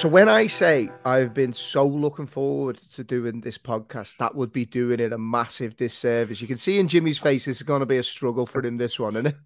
[0.00, 4.50] So when I say I've been so looking forward to doing this podcast, that would
[4.50, 6.40] be doing it a massive disservice.
[6.40, 8.78] You can see in Jimmy's face this is going to be a struggle for him.
[8.78, 9.36] This one, isn't it?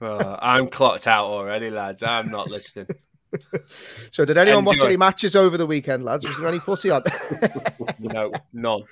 [0.00, 2.04] Oh, I'm clocked out already, lads.
[2.04, 2.86] I'm not listening.
[4.12, 4.70] so, did anyone Enjoy.
[4.70, 6.24] watch any matches over the weekend, lads?
[6.24, 7.02] Was there any footy on?
[7.98, 8.82] no, none.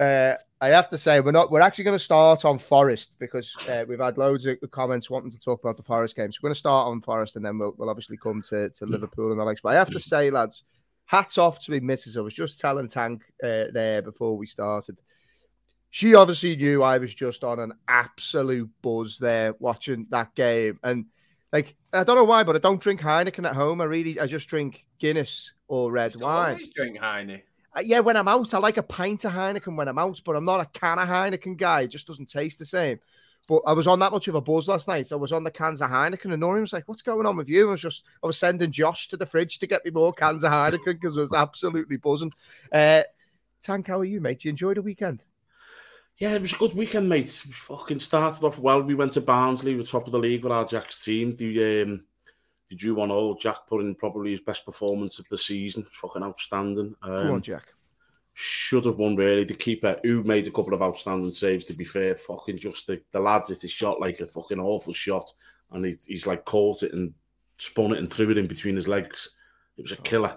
[0.00, 1.50] Uh, I have to say we're not.
[1.50, 5.30] We're actually going to start on Forest because uh, we've had loads of comments wanting
[5.30, 6.32] to talk about the Forest game.
[6.32, 8.86] So we're going to start on Forest, and then we'll, we'll obviously come to, to
[8.86, 9.60] Liverpool and the likes.
[9.60, 10.64] But I have to say, lads,
[11.04, 12.16] hats off to me, missus.
[12.16, 14.96] I was just telling Tank uh, there before we started.
[15.90, 21.06] She obviously knew I was just on an absolute buzz there watching that game, and
[21.52, 23.82] like I don't know why, but I don't drink Heineken at home.
[23.82, 26.52] I really, I just drink Guinness or red wine.
[26.52, 27.42] always drink Heine.
[27.76, 30.34] Uh, yeah, when I'm out, I like a pint of Heineken when I'm out, but
[30.34, 31.82] I'm not a can of Heineken guy.
[31.82, 32.98] It just doesn't taste the same.
[33.48, 35.10] But I was on that much of a buzz last night.
[35.10, 37.48] I was on the cans of Heineken, and Noreen was like, "What's going on with
[37.48, 40.12] you?" I was just, I was sending Josh to the fridge to get me more
[40.12, 42.32] cans of Heineken because I was absolutely buzzing.
[42.70, 43.02] Uh,
[43.60, 44.44] Tank, how are you, mate?
[44.44, 45.24] You enjoyed the weekend?
[46.18, 47.42] Yeah, it was a good weekend, mate.
[47.46, 48.82] We fucking started off well.
[48.82, 51.34] We went to Barnsley, we were top of the league with our Jack's team.
[51.34, 52.04] The um,
[52.70, 53.34] the drew one all.
[53.34, 55.84] Jack put in probably his best performance of the season.
[55.92, 56.94] Fucking outstanding.
[57.02, 57.74] Um, Come on, Jack.
[58.32, 59.44] should have won really.
[59.44, 61.64] The keeper who made a couple of outstanding saves.
[61.66, 64.94] To be fair, fucking just the, the lads hit his shot like a fucking awful
[64.94, 65.30] shot,
[65.72, 67.12] and he, he's like caught it and
[67.56, 69.30] spun it and threw it in between his legs.
[69.76, 70.36] It was a killer.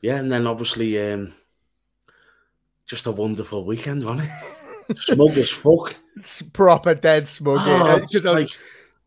[0.00, 1.32] Yeah, and then obviously um,
[2.86, 4.28] just a wonderful weekend, wasn't
[4.88, 4.98] it?
[4.98, 5.94] Smug as fuck.
[6.16, 7.60] It's proper dead smug.
[7.62, 8.00] Oh, eh?
[8.02, 8.50] it's like-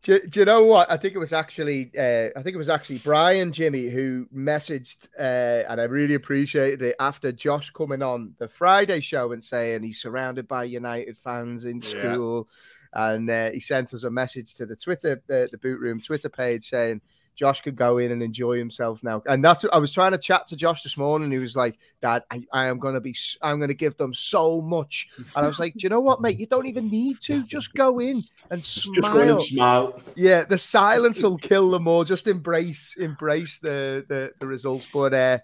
[0.06, 0.88] do, do you know what?
[0.88, 5.08] I think it was actually, uh, I think it was actually Brian Jimmy who messaged,
[5.18, 9.82] uh, and I really appreciated it after Josh coming on the Friday show and saying
[9.82, 11.88] he's surrounded by United fans in Yeah.
[11.88, 12.48] school,
[12.92, 16.28] and uh, he sent us a message to the Twitter, uh, the Boot Room Twitter
[16.28, 17.00] page saying
[17.36, 19.22] Josh could go in and enjoy himself now.
[19.26, 21.30] And that's I was trying to chat to Josh this morning.
[21.30, 25.08] He was like, "Dad, I, I am gonna be, I'm gonna give them so much,"
[25.16, 26.38] and I was like, "Do you know what, mate?
[26.38, 27.42] You don't even need to.
[27.44, 30.02] Just go in and smile." Just go in and smile.
[30.16, 32.04] Yeah, the silence will kill them all.
[32.04, 34.88] Just embrace, embrace the the, the results.
[34.90, 35.38] But uh,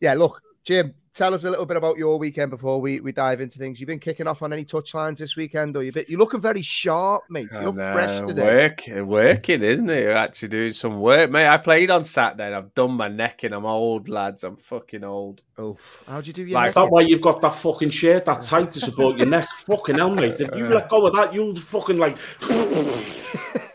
[0.00, 3.42] yeah, look, Jim, tell us a little bit about your weekend before we, we dive
[3.42, 3.78] into things.
[3.78, 6.62] You've been kicking off on any touchlines this weekend, or you bit you're looking very
[6.62, 7.48] sharp, mate.
[7.52, 8.74] You look And, fresh uh, today.
[8.96, 10.04] Work, working, isn't it?
[10.04, 11.48] You're actually doing some work, mate.
[11.48, 12.46] I played on Saturday.
[12.46, 14.42] and I've done my neck, and I'm old, lads.
[14.42, 15.42] I'm fucking old.
[15.58, 15.76] Oh,
[16.06, 16.68] how'd you do your Like.
[16.68, 19.46] Is that why you've got that fucking shirt that tight to support your neck?
[19.66, 20.40] Fucking hell, mate.
[20.40, 22.16] If you let go of that, you'll fucking like.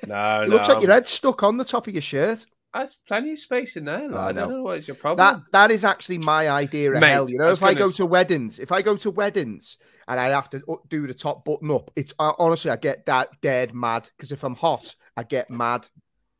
[0.08, 0.56] No, It no.
[0.56, 2.48] looks like your head's stuck on the top of your shirt.
[2.74, 4.14] There's plenty of space in there, lad.
[4.14, 4.42] I know.
[4.42, 5.26] don't know what's your problem.
[5.26, 7.30] That that is actually my idea of Mate, hell.
[7.30, 10.50] You know, if I go to weddings, if I go to weddings and I have
[10.52, 14.32] to do the top button up, it's uh, honestly I get that dead mad because
[14.32, 15.88] if I'm hot, I get mad.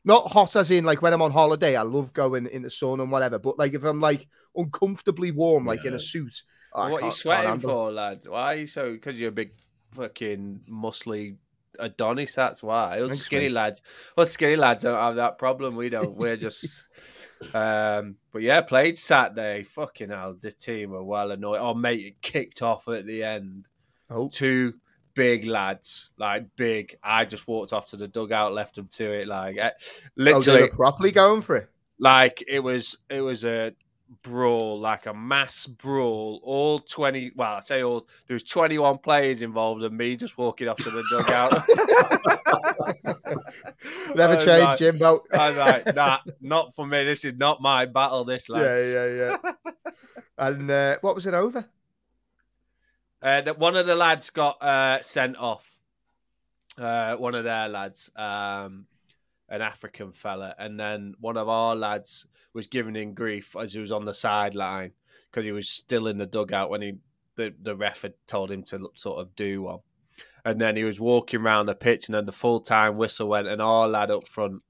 [0.04, 3.00] Not hot as in like when I'm on holiday, I love going in the sun
[3.00, 3.38] and whatever.
[3.38, 6.42] But like if I'm like uncomfortably warm, like in a suit,
[6.72, 8.22] I what are you sweating for, lad?
[8.26, 8.92] Why are you so?
[8.92, 9.50] Because you're a big
[9.96, 11.36] fucking muscly
[11.78, 12.34] Adonis.
[12.34, 13.00] That's why.
[13.00, 13.54] Us Thanks, skinny mate.
[13.54, 13.82] lads,
[14.16, 15.76] us skinny lads don't have that problem.
[15.76, 16.16] We don't.
[16.16, 16.84] We're just.
[17.54, 19.62] um But yeah, played Saturday.
[19.62, 21.58] Fucking hell, the team were well annoyed.
[21.60, 23.66] Oh mate, it kicked off at the end.
[24.10, 24.74] Oh, Two
[25.14, 26.96] big lads, like big.
[27.02, 29.28] I just walked off to the dugout, left them to it.
[29.28, 31.68] Like eh, oh, literally, were properly going for it.
[31.98, 33.72] like it was it was a
[34.22, 39.40] brawl like a mass brawl all 20 well i say all there was 21 players
[39.40, 41.52] involved and me just walking off to the dugout
[44.16, 45.22] Never I was changed, like- Jimbo.
[45.32, 49.06] i was like nah not for me this is not my battle this yeah, yeah,
[49.06, 49.36] yeah.
[50.40, 51.64] and uh, what was it over?
[53.22, 55.78] Uh, that one of the lads got uh, sent off.
[56.78, 58.86] Uh, one of their lads, um,
[59.50, 63.80] an African fella, and then one of our lads was giving him grief as he
[63.80, 64.92] was on the sideline
[65.30, 66.94] because he was still in the dugout when he
[67.36, 69.80] the the ref had told him to sort of do one.
[70.44, 73.48] And then he was walking around the pitch, and then the full time whistle went,
[73.48, 74.62] and our lad up front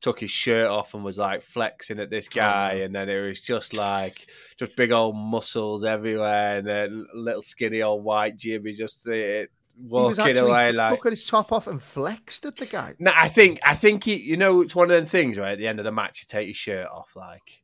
[0.00, 3.20] took his shirt off and was like flexing at this guy, oh, and then it
[3.26, 4.26] was just like
[4.58, 9.48] just big old muscles everywhere, and then little skinny old white Jimmy just was
[9.78, 10.94] walking away like.
[10.94, 12.94] took his top off and flexed at the guy.
[12.98, 15.52] No, I think I think he, you know, it's one of them things, right?
[15.52, 17.62] At the end of the match, you take your shirt off, like,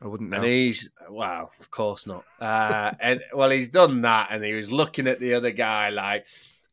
[0.00, 0.36] I wouldn't know.
[0.38, 2.24] and he's well, of course not.
[2.40, 6.26] Uh, and well, he's done that, and he was looking at the other guy, like,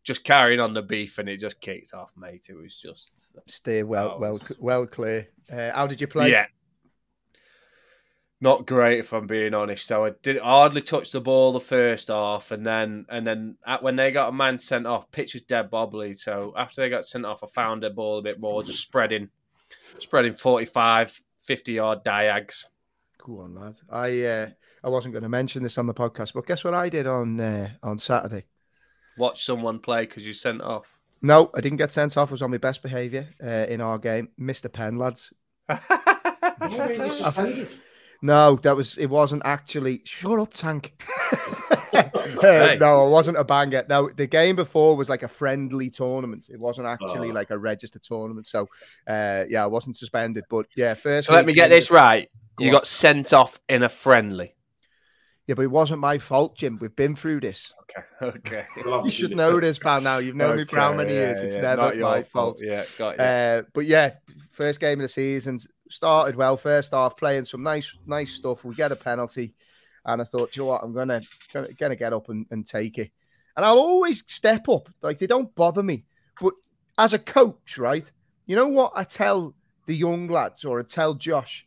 [0.04, 2.48] just carrying on the beef, and it just kicked off, mate.
[2.50, 5.28] It was just, Stay well, That well, well clear.
[5.52, 6.32] Uh, how did you play?
[6.32, 6.46] yeah,
[8.42, 9.88] not great if I'm being honest.
[9.88, 13.84] So I did hardly touch the ball the first half, and then and then at,
[13.84, 16.18] when they got a man sent off, pitch was dead bobbly.
[16.18, 19.30] So after they got sent off, I found the ball a bit more, just spreading,
[20.00, 22.66] spreading 45, 50 yard diags.
[23.18, 23.76] Go on, lad.
[23.90, 24.50] I uh,
[24.84, 27.40] I wasn't going to mention this on the podcast, but guess what I did on
[27.40, 28.46] uh, on Saturday?
[29.18, 31.00] Watch someone play because you sent off.
[31.22, 32.30] No, I didn't get sent off.
[32.30, 34.30] I was on my best behaviour uh, in our game.
[34.38, 35.34] Missed a pen, lads.
[36.62, 37.10] No,
[38.28, 39.08] that was it.
[39.08, 40.02] Wasn't actually.
[40.06, 40.94] Shut up, Tank.
[42.44, 43.86] Uh, no, it wasn't a banger.
[43.88, 46.48] No, the game before was like a friendly tournament.
[46.50, 47.34] It wasn't actually Oh.
[47.34, 48.46] like a registered tournament.
[48.48, 48.68] So,
[49.08, 50.44] uh, yeah, I wasn't suspended.
[50.50, 51.28] But yeah, first.
[51.28, 52.28] so let me get this the- right.
[52.58, 52.74] Go You on.
[52.78, 54.56] got sent off in a friendly.
[55.48, 56.78] Yeah, but it wasn't my fault, Jim.
[56.82, 57.74] We've been through this.
[57.84, 58.02] Okay.
[58.40, 58.66] Okay.
[59.06, 60.02] You should know this, pal.
[60.02, 61.40] Now you've known me for how many years?
[61.40, 62.60] It's never my fault.
[62.62, 63.24] Yeah, got you.
[63.24, 64.16] Uh, but yeah,
[64.52, 65.60] first game of the season
[65.90, 66.58] started well.
[66.58, 68.64] First half, playing some nice, nice stuff.
[68.64, 69.54] We get a penalty,
[70.06, 71.22] and I thought, you know what, I'm gonna
[71.54, 73.12] gonna, gonna get up and, and take it.
[73.56, 74.90] And I'll always step up.
[75.02, 76.06] Like they don't bother me.
[76.40, 76.54] But
[76.98, 78.10] as a coach, right?
[78.46, 79.56] You know what I tell
[79.86, 81.66] the young lads, or I tell Josh,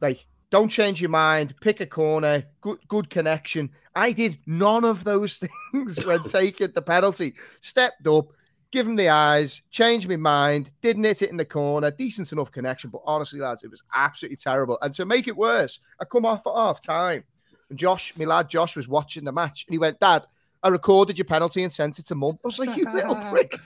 [0.00, 0.26] like.
[0.48, 1.56] Don't change your mind.
[1.60, 2.44] Pick a corner.
[2.60, 3.68] Good, good connection.
[3.96, 5.42] I did none of those
[5.72, 7.34] things when taking the penalty.
[7.60, 8.28] Stepped up,
[8.76, 12.52] give him the eyes, changed my mind, didn't hit it in the corner, decent enough
[12.52, 14.76] connection, but honestly, lads, it was absolutely terrible.
[14.82, 17.24] And to make it worse, I come off at half time,
[17.70, 20.26] and Josh, my lad Josh, was watching the match, and he went, "Dad,
[20.62, 23.58] I recorded your penalty and sent it to mum." I was like, "You little prick!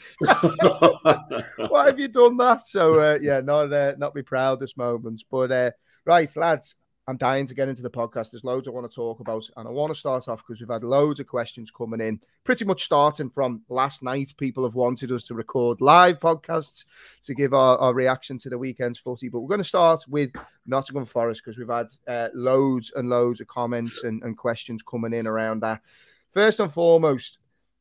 [1.68, 5.50] Why have you done that?" So uh, yeah, not uh, not be proudest moments, but
[5.50, 5.70] uh,
[6.04, 6.76] right, lads.
[7.10, 8.30] I'm dying to get into the podcast.
[8.30, 10.70] There's loads I want to talk about, and I want to start off because we've
[10.70, 12.20] had loads of questions coming in.
[12.44, 16.84] Pretty much starting from last night, people have wanted us to record live podcasts
[17.24, 19.28] to give our, our reaction to the weekend's footy.
[19.28, 20.30] But we're going to start with
[20.66, 25.12] Nottingham Forest because we've had uh, loads and loads of comments and, and questions coming
[25.12, 25.80] in around that.
[26.32, 27.38] First and foremost,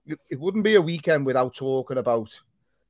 [0.07, 2.39] it, it wouldn't be a weekend without talking about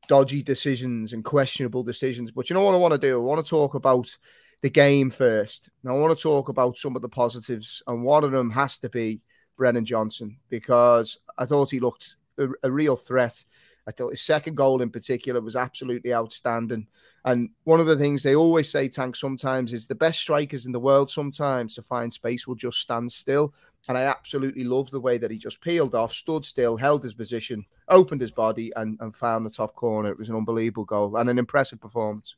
[0.08, 2.32] dodgy decisions and questionable decisions.
[2.32, 3.16] But you know what I want to do?
[3.16, 4.16] I want to talk about
[4.62, 5.70] the game first.
[5.84, 8.78] Now, I want to talk about some of the positives, and one of them has
[8.80, 9.22] to be
[9.58, 13.44] Brennan Johnson because I thought he looked a, a real threat.
[13.88, 16.88] I thought his second goal in particular was absolutely outstanding.
[17.26, 20.72] And one of the things they always say, Tank, sometimes is the best strikers in
[20.72, 23.54] the world sometimes to find space will just stand still.
[23.88, 27.14] And I absolutely love the way that he just peeled off, stood still, held his
[27.14, 30.12] position, opened his body, and, and found the top corner.
[30.12, 32.36] It was an unbelievable goal and an impressive performance.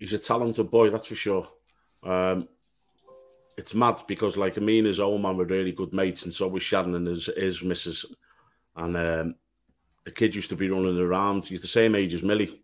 [0.00, 1.46] He's a talented boy, that's for sure.
[2.02, 2.48] Um,
[3.56, 6.48] it's mad because, like, me and his old man were really good mates, and so
[6.48, 8.06] was Shannon and his, his missus.
[8.74, 9.34] And um,
[10.04, 11.44] the kid used to be running around.
[11.44, 12.62] He's the same age as Millie.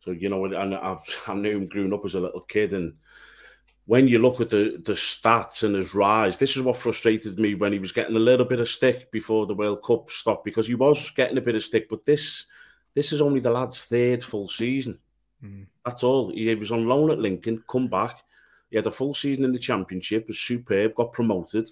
[0.00, 0.98] So, you know, and I've,
[1.28, 2.72] I knew him growing up as a little kid.
[2.72, 2.94] And
[3.84, 7.54] when you look at the, the stats and his rise, this is what frustrated me
[7.54, 10.66] when he was getting a little bit of stick before the World Cup stopped because
[10.66, 11.88] he was getting a bit of stick.
[11.90, 12.46] But this
[12.94, 14.98] this is only the lad's third full season.
[15.44, 15.66] Mm.
[15.84, 16.30] That's all.
[16.30, 18.16] He was on loan at Lincoln, come back.
[18.70, 21.68] He had a full season in the championship, was superb, got promoted.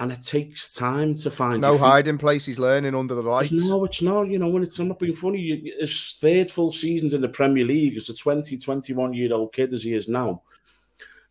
[0.00, 2.46] And it takes time to find No hiding place.
[2.46, 3.50] He's learning under the lights.
[3.50, 4.28] No, it's not.
[4.28, 5.40] You know, when it's I'm not being funny.
[5.40, 9.52] you- His third full seasons in the Premier League as a 20, 21 year old
[9.52, 10.42] kid as he is now.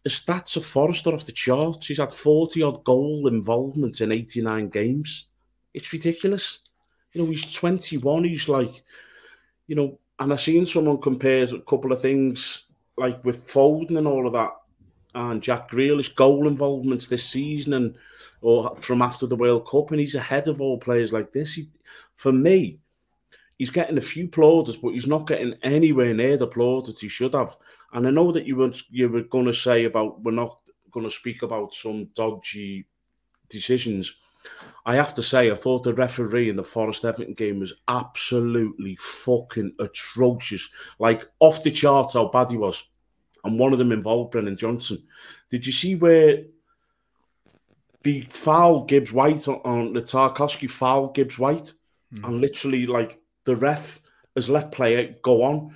[0.04, 1.88] His stats are Forrester off the charts.
[1.88, 5.28] He's had 40 odd goal involvement in 89 games.
[5.74, 6.60] It's ridiculous.
[7.14, 8.26] You know, he's 21.
[8.26, 8.84] He's like,
[9.68, 12.66] you know, and I've seen someone compare a couple of things
[12.98, 14.52] like with Foden and all of that
[15.14, 17.96] and Jack Grealish goal involvements this season and
[18.42, 21.56] or from after the World Cup, and he's ahead of all players like this.
[21.56, 21.70] He,
[22.16, 22.80] for me,
[23.58, 27.34] he's getting a few plaudits, but he's not getting anywhere near the plaudits he should
[27.34, 27.56] have.
[27.94, 30.60] And I know that you were you were going to say about we're not
[30.92, 32.86] going to speak about some dodgy
[33.50, 34.16] decisions.
[34.88, 38.96] I have to say, I thought the referee in the Forest Everton game was absolutely
[38.96, 40.70] fucking atrocious.
[40.98, 42.86] Like off the charts how bad he was.
[43.44, 45.04] And one of them involved Brennan Johnson.
[45.50, 46.44] Did you see where
[48.04, 51.74] the foul Gibbs White on, on the Tarkowski foul Gibbs White?
[52.14, 52.24] Hmm.
[52.24, 54.00] And literally, like, the ref
[54.36, 55.76] has let player go on.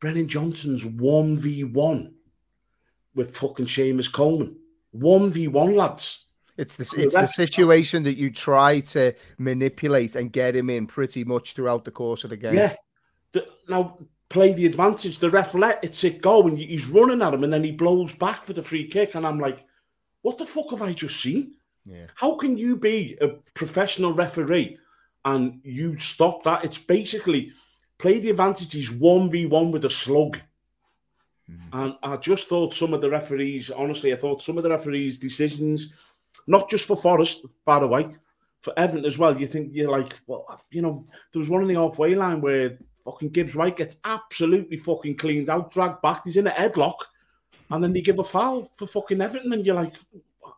[0.00, 2.12] Brennan Johnson's 1v1
[3.14, 4.56] with fucking Seamus Coleman.
[4.96, 6.19] 1v1, lads.
[6.60, 11.24] It's the, it's the situation that you try to manipulate and get him in pretty
[11.24, 12.54] much throughout the course of the game.
[12.54, 12.74] Yeah.
[13.32, 13.98] The, now
[14.28, 15.18] play the advantage.
[15.18, 18.14] The ref let it sit go, and he's running at him, and then he blows
[18.14, 19.14] back for the free kick.
[19.14, 19.64] And I'm like,
[20.22, 21.54] what the fuck have I just seen?
[21.86, 22.06] Yeah.
[22.14, 24.76] How can you be a professional referee
[25.24, 26.64] and you stop that?
[26.64, 27.52] It's basically
[27.96, 28.72] play the advantage.
[28.74, 30.38] He's one v one with a slug.
[31.50, 31.80] Mm-hmm.
[31.80, 35.18] And I just thought some of the referees, honestly, I thought some of the referees'
[35.18, 35.94] decisions,
[36.50, 38.08] not just for Forest, by the way,
[38.60, 39.40] for Everton as well.
[39.40, 42.76] You think you're like, well, you know, there was one on the halfway line where
[43.04, 46.22] fucking Gibbs White gets absolutely fucking cleaned out, dragged back.
[46.24, 46.96] He's in a headlock.
[47.70, 49.94] and then they give a foul for fucking Everton, and you're like,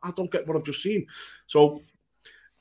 [0.02, 1.06] I don't get what I've just seen.
[1.46, 1.82] So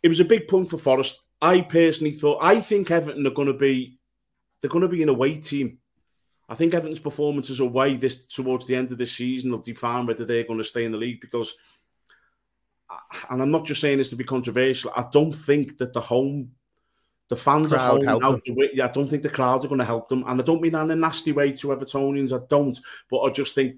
[0.04, 1.22] it was a big point for Forest.
[1.42, 3.98] I personally thought, I think Everton are going to be,
[4.60, 5.78] they're going to be an away team.
[6.50, 10.26] I think Everton's performances away this towards the end of the season will define whether
[10.26, 11.56] they're going to stay in the league because,
[13.30, 16.52] and I'm not just saying this to be controversial, I don't think that the home
[17.32, 18.42] the fans crowd are out.
[18.74, 20.74] Yeah, I don't think the crowd are going to help them, and I don't mean
[20.74, 22.34] that in a nasty way to Evertonians.
[22.34, 22.78] I don't,
[23.10, 23.78] but I just think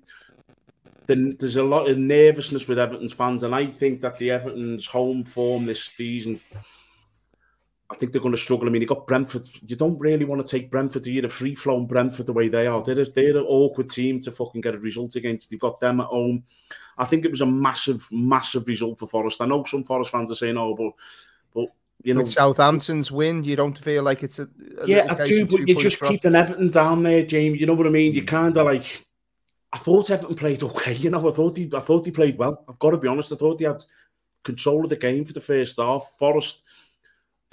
[1.05, 4.87] the, there's a lot of nervousness with Everton's fans, and I think that the Everton's
[4.87, 6.39] home form this season,
[7.89, 8.67] I think they're going to struggle.
[8.67, 9.45] I mean, you got Brentford.
[9.67, 11.05] You don't really want to take Brentford.
[11.05, 12.81] You the free flowing Brentford the way they are.
[12.81, 15.51] They're a, they're an awkward team to fucking get a result against.
[15.51, 16.43] You've got them at home.
[16.97, 19.41] I think it was a massive, massive result for Forest.
[19.41, 20.93] I know some Forest fans are saying, "Oh, but."
[21.53, 21.69] but
[22.03, 24.49] you know, With Southampton's win, you don't feel like it's a,
[24.81, 27.61] a yeah, I do, but you just keep an Everton down there, James.
[27.61, 28.13] You know what I mean?
[28.13, 28.27] You mm.
[28.27, 29.05] kind of like
[29.73, 30.93] I thought Everton played okay.
[30.93, 32.63] You know, I thought he, I thought he played well.
[32.69, 33.31] I've got to be honest.
[33.31, 33.83] I thought he had
[34.43, 36.13] control of the game for the first half.
[36.19, 36.61] Forest,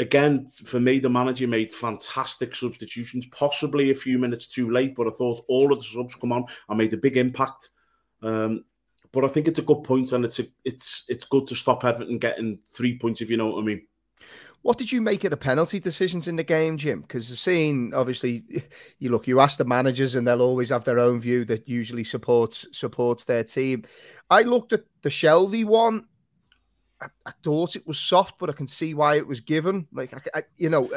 [0.01, 3.27] again, for me, the manager made fantastic substitutions.
[3.27, 6.47] Possibly a few minutes too late, but I thought all of the subs come on
[6.69, 7.69] and made a big impact.
[8.23, 8.65] Um,
[9.13, 11.85] but I think it's a good point, and it's a, it's it's good to stop
[11.85, 13.87] Everton getting three points if you know what I mean.
[14.63, 17.01] What did you make of the penalty decisions in the game, Jim?
[17.01, 18.45] Because seeing obviously,
[18.99, 22.05] you look, you ask the managers, and they'll always have their own view that usually
[22.05, 23.85] supports supports their team.
[24.31, 26.07] I looked at the Shelvey one.
[27.01, 29.87] I, I thought it was soft, but I can see why it was given.
[29.93, 30.89] Like, I, I, you know,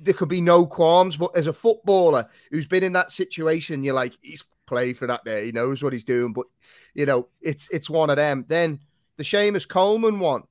[0.00, 1.16] there could be no qualms.
[1.16, 5.24] But as a footballer who's been in that situation, you're like, he's played for that
[5.24, 5.46] day.
[5.46, 6.32] He knows what he's doing.
[6.32, 6.46] But
[6.94, 8.44] you know, it's it's one of them.
[8.48, 8.80] Then
[9.16, 10.44] the Seamus Coleman one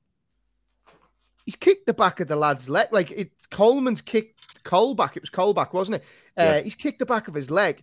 [1.48, 2.88] he's kicked the back of the lad's leg.
[2.92, 5.16] Like it, Coleman's kicked Colback.
[5.16, 6.02] It was Colback, wasn't it?
[6.38, 6.60] Uh, yeah.
[6.60, 7.82] He's kicked the back of his leg.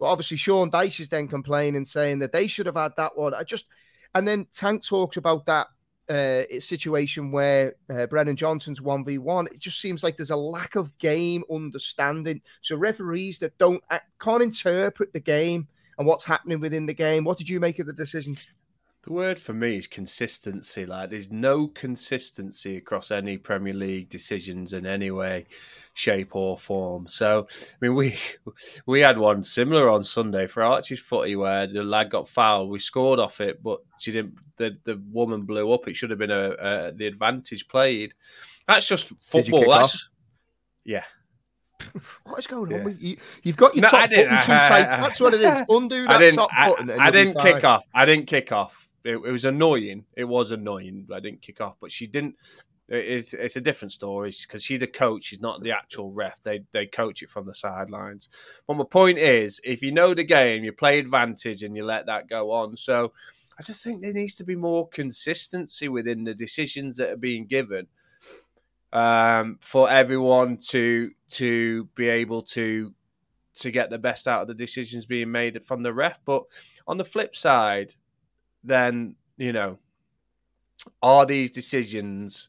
[0.00, 3.32] But obviously, Sean Dyche is then complaining, saying that they should have had that one.
[3.32, 3.66] I just,
[4.16, 5.68] and then Tank talks about that
[6.08, 9.46] uh, situation where uh, Brennan Johnson's 1v1.
[9.46, 12.42] It just seems like there's a lack of game understanding.
[12.62, 13.82] So, referees that don't
[14.20, 15.68] can't interpret the game
[15.98, 17.24] and what's happening within the game.
[17.24, 18.46] What did you make of the decisions?
[19.04, 20.86] The word for me is consistency.
[20.86, 25.44] Like there's no consistency across any Premier League decisions in any way,
[25.92, 27.06] shape or form.
[27.06, 28.16] So I mean, we
[28.86, 32.70] we had one similar on Sunday for Archie's footy where the lad got fouled.
[32.70, 34.36] We scored off it, but she didn't.
[34.56, 35.86] The the woman blew up.
[35.86, 38.14] It should have been a, a the advantage played.
[38.66, 39.68] That's just football.
[39.68, 40.08] That's
[40.84, 41.04] yeah.
[42.24, 42.78] What is going yeah.
[42.78, 43.18] on with you?
[43.42, 44.84] You've got your no, top button too tight.
[44.84, 45.62] That's what it is.
[45.68, 46.90] Undo that top button.
[46.90, 47.86] I, I didn't kick off.
[47.94, 50.04] I didn't kick off it, it, was annoying.
[50.16, 51.06] It was annoying.
[51.12, 52.36] I didn't kick off, but she didn't.
[52.88, 55.24] It's, it's a different story because she's a coach.
[55.24, 56.42] She's not the actual ref.
[56.42, 58.28] They they coach it from the sidelines.
[58.66, 62.06] But my point is, if you know the game, you play advantage and you let
[62.06, 62.76] that go on.
[62.76, 63.12] So
[63.58, 67.46] I just think there needs to be more consistency within the decisions that are being
[67.46, 67.86] given
[68.92, 72.94] um, for everyone to to be able to
[73.54, 76.20] to get the best out of the decisions being made from the ref.
[76.24, 76.44] But
[76.86, 77.94] on the flip side,
[78.64, 79.78] then you know,
[81.02, 82.48] are these decisions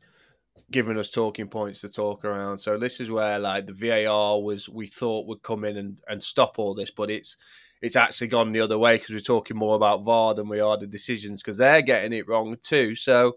[0.72, 2.57] giving us talking points to talk around?
[2.57, 6.24] So this is where like the VAR was we thought would come in and, and
[6.24, 7.38] stop all this, but it's
[7.81, 10.77] it's actually gone the other way because we're talking more about VAR than we are
[10.77, 12.95] the decisions because they're getting it wrong too.
[12.95, 13.34] So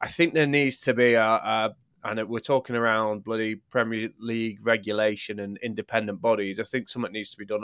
[0.00, 4.58] I think there needs to be a, a and we're talking around bloody Premier League
[4.62, 6.60] regulation and independent bodies.
[6.60, 7.62] I think something needs to be done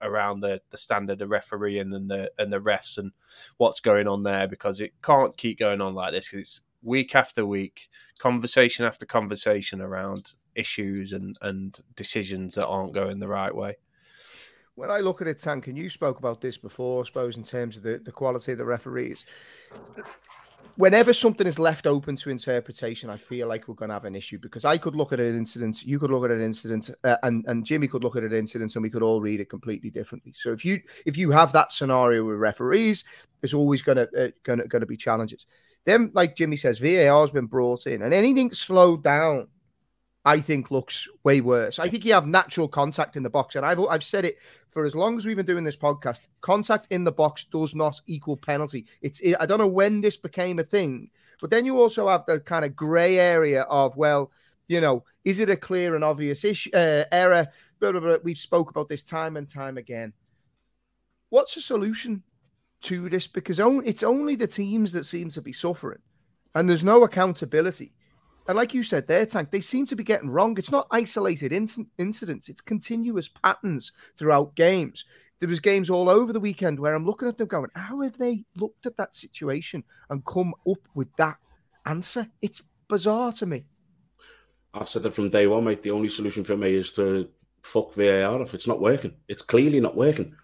[0.00, 3.12] around the, the standard of refereeing and the and the refs and
[3.58, 7.46] what's going on there because it can't keep going on like this it's week after
[7.46, 7.88] week,
[8.18, 13.76] conversation after conversation around issues and and decisions that aren't going the right way.
[14.74, 17.42] When I look at it, Tank, and you spoke about this before, I suppose, in
[17.42, 19.26] terms of the, the quality of the referees
[20.76, 24.14] whenever something is left open to interpretation, I feel like we're going to have an
[24.14, 27.16] issue because I could look at an incident, you could look at an incident, uh,
[27.22, 29.90] and and Jimmy could look at an incident, and we could all read it completely
[29.90, 30.32] differently.
[30.36, 33.04] So if you if you have that scenario with referees,
[33.40, 35.46] there's always going to uh, going to going to be challenges.
[35.84, 39.48] Then, like Jimmy says, VAR has been brought in, and anything slowed down
[40.24, 41.78] I think looks way worse.
[41.78, 44.38] I think you have natural contact in the box, and I've I've said it
[44.70, 46.26] for as long as we've been doing this podcast.
[46.40, 48.86] Contact in the box does not equal penalty.
[49.00, 51.10] It's it, I don't know when this became a thing,
[51.40, 54.30] but then you also have the kind of grey area of well,
[54.68, 57.48] you know, is it a clear and obvious issue uh, error?
[57.80, 58.16] Blah, blah, blah.
[58.22, 60.12] We've spoke about this time and time again.
[61.30, 62.22] What's the solution
[62.82, 63.26] to this?
[63.26, 66.02] Because it's only the teams that seem to be suffering,
[66.54, 67.92] and there's no accountability
[68.48, 70.56] And like you said there, Tank, they seem to be getting wrong.
[70.58, 75.04] It's not isolated inc- incidents, it's continuous patterns throughout games.
[75.40, 78.16] There was games all over the weekend where I'm looking at them going, how have
[78.16, 81.36] they looked at that situation and come up with that
[81.84, 82.28] answer?
[82.40, 83.64] It's bizarre to me.
[84.74, 85.82] I've said it from day one, mate.
[85.82, 87.28] The only solution for me is to
[87.62, 89.14] fuck VAR if it's not working.
[89.28, 90.34] It's clearly not working.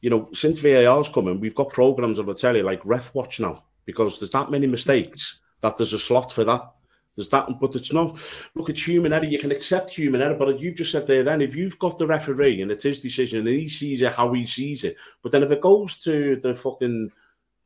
[0.00, 3.64] You know, since VAR's coming, we've got programs on the telly like Ref Watch now
[3.86, 6.72] because there's that many mistakes that there's a slot for that.
[7.16, 8.18] There's that, one, but it's not.
[8.54, 9.24] Look, it's human error.
[9.24, 12.06] You can accept human error, but you've just said there then, if you've got the
[12.06, 15.42] referee and it's his decision and he sees it how he sees it, but then
[15.42, 17.10] if it goes to the fucking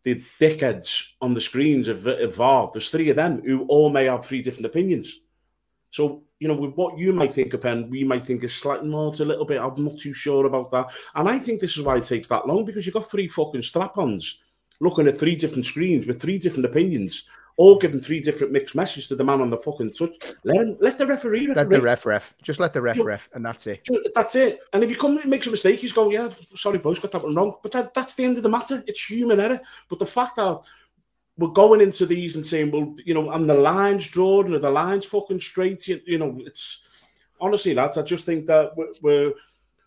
[0.05, 4.05] the dickheads on the screens of, of VAR, there's three of them who all may
[4.05, 5.21] have three different opinions.
[5.89, 8.89] So, you know, with what you might think of Pen, we might think is slightly
[8.89, 9.61] more to a little bit.
[9.61, 10.89] I'm not too sure about that.
[11.15, 13.63] And I think this is why it takes that long because you've got three fucking
[13.63, 14.43] strap ons
[14.81, 19.09] looking at three different screens with three different opinions all giving three different mixed messages
[19.09, 20.11] to the man on the fucking touch.
[20.45, 21.55] Let let the referee, referee.
[21.55, 22.35] Let the ref ref.
[22.43, 23.89] Just let the ref ref, and that's it.
[24.15, 24.61] That's it.
[24.73, 27.23] And if you come and makes a mistake, he's going, yeah, sorry, boys, got that
[27.23, 27.57] one wrong.
[27.63, 28.83] But that, that's the end of the matter.
[28.87, 29.61] It's human error.
[29.89, 30.61] But the fact that
[31.37, 34.71] we're going into these and saying, well, you know, and the lines drawn, or the
[34.71, 36.89] lines fucking straight, you, you know, it's
[37.41, 39.33] honestly, lads, I just think that we're, we're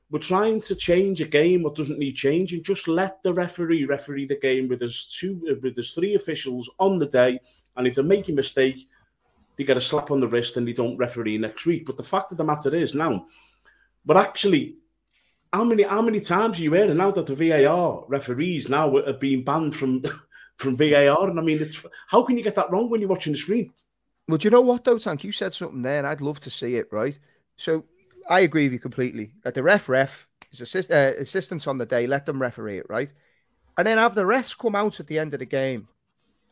[0.10, 2.64] we're trying to change a game what doesn't need changing.
[2.64, 6.70] Just let the referee referee the game with his two uh, with his three officials
[6.80, 7.40] on the day,
[7.76, 8.88] and if they make a mistake,
[9.58, 11.86] they get a slap on the wrist and they don't referee next week.
[11.86, 13.26] But the fact of the matter is now,
[14.06, 14.78] but actually,
[15.52, 19.14] how many how many times are you hearing now that the VAR referees now are
[19.14, 20.04] being banned from
[20.58, 21.30] from VAR?
[21.30, 23.74] And I mean, it's how can you get that wrong when you're watching the screen?
[24.30, 25.26] Well, do you know what though, Tank?
[25.26, 26.88] You said something there, and I'd love to see it.
[26.92, 27.20] Right,
[27.58, 27.84] so
[28.30, 29.32] I agree with you completely.
[29.44, 32.08] That the ref ref is assist, uh, assistance on the day.
[32.08, 33.12] Let them referee it, right?
[33.78, 35.88] And then have the refs come out at the end of the game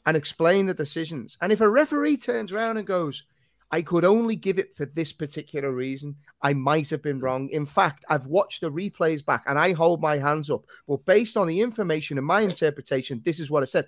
[0.06, 1.38] and explain the decisions.
[1.42, 3.24] And if a referee turns around and goes,
[3.72, 6.16] I could only give it for this particular reason.
[6.42, 7.50] I might have been wrong.
[7.50, 10.66] In fact, I've watched the replays back and I hold my hands up.
[10.88, 13.88] But based on the information and my interpretation, this is what I said.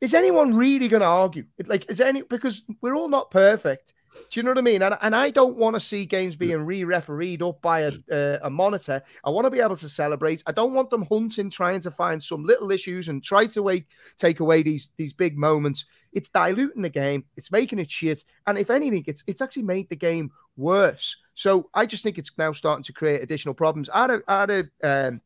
[0.00, 1.44] Is anyone really going to argue?
[1.66, 3.92] Like, is any because we're all not perfect.
[4.30, 4.82] Do you know what I mean?
[4.82, 8.50] And, and I don't want to see games being re-refereed up by a, uh, a
[8.50, 9.02] monitor.
[9.24, 10.42] I want to be able to celebrate.
[10.46, 13.86] I don't want them hunting, trying to find some little issues and try to wait,
[14.16, 15.84] take away these these big moments.
[16.12, 17.24] It's diluting the game.
[17.36, 18.24] It's making it shit.
[18.46, 21.16] And if anything, it's it's actually made the game worse.
[21.34, 23.88] So I just think it's now starting to create additional problems.
[23.90, 25.20] Of, out of um,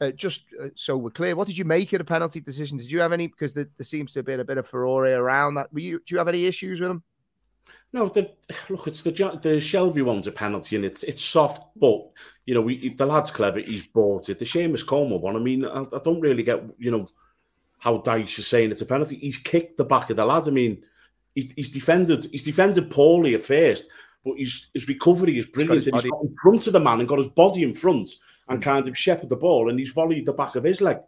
[0.00, 2.78] uh, just uh, so we're clear, what did you make of the penalty decision?
[2.78, 3.26] Did you have any?
[3.26, 5.72] Because there, there seems to have been a bit of furore around that.
[5.72, 5.98] Were you?
[5.98, 7.02] Do you have any issues with them?
[7.92, 8.30] No, the,
[8.68, 12.08] look, it's the the Shelvey one's a penalty and it's it's soft, but
[12.46, 13.60] you know, we, the lad's clever.
[13.60, 14.38] He's bought it.
[14.38, 17.08] The Seamus Coleman one, I mean, I, I, don't really get you know
[17.78, 19.16] how Dyche is saying it's a penalty.
[19.16, 20.46] He's kicked the back of the lad.
[20.46, 20.82] I mean,
[21.34, 23.88] he, he's defended he's defended poorly at first,
[24.24, 25.84] but his his recovery is brilliant.
[25.84, 28.10] He's, and he's got in front of the man and got his body in front
[28.48, 30.98] and kind of shepherded the ball, and he's volleyed the back of his leg.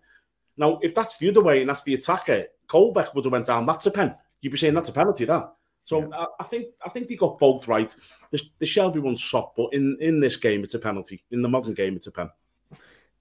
[0.56, 3.66] Now, if that's the other way and that's the attacker, Colback would have went down.
[3.66, 4.14] That's a pen.
[4.40, 5.52] You'd be saying that's a penalty, that.
[5.84, 6.16] So yeah.
[6.16, 7.94] I, I, think I think they got both right.
[8.30, 11.24] The, the Shelvey one's soft, but in, in this game, it's a penalty.
[11.30, 12.30] In the modern game, it's a pen.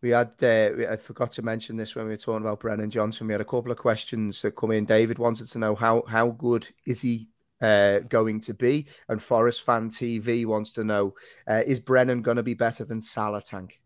[0.02, 3.28] We had, uh, I forgot to mention this when we were talking about Brennan Johnson.
[3.28, 4.86] We had a couple of questions that come in.
[4.86, 7.28] David wanted to know how how good is he
[7.62, 11.14] uh, going to be, and Forest Fan TV wants to know
[11.48, 13.81] uh, is Brennan going to be better than Salah Tank?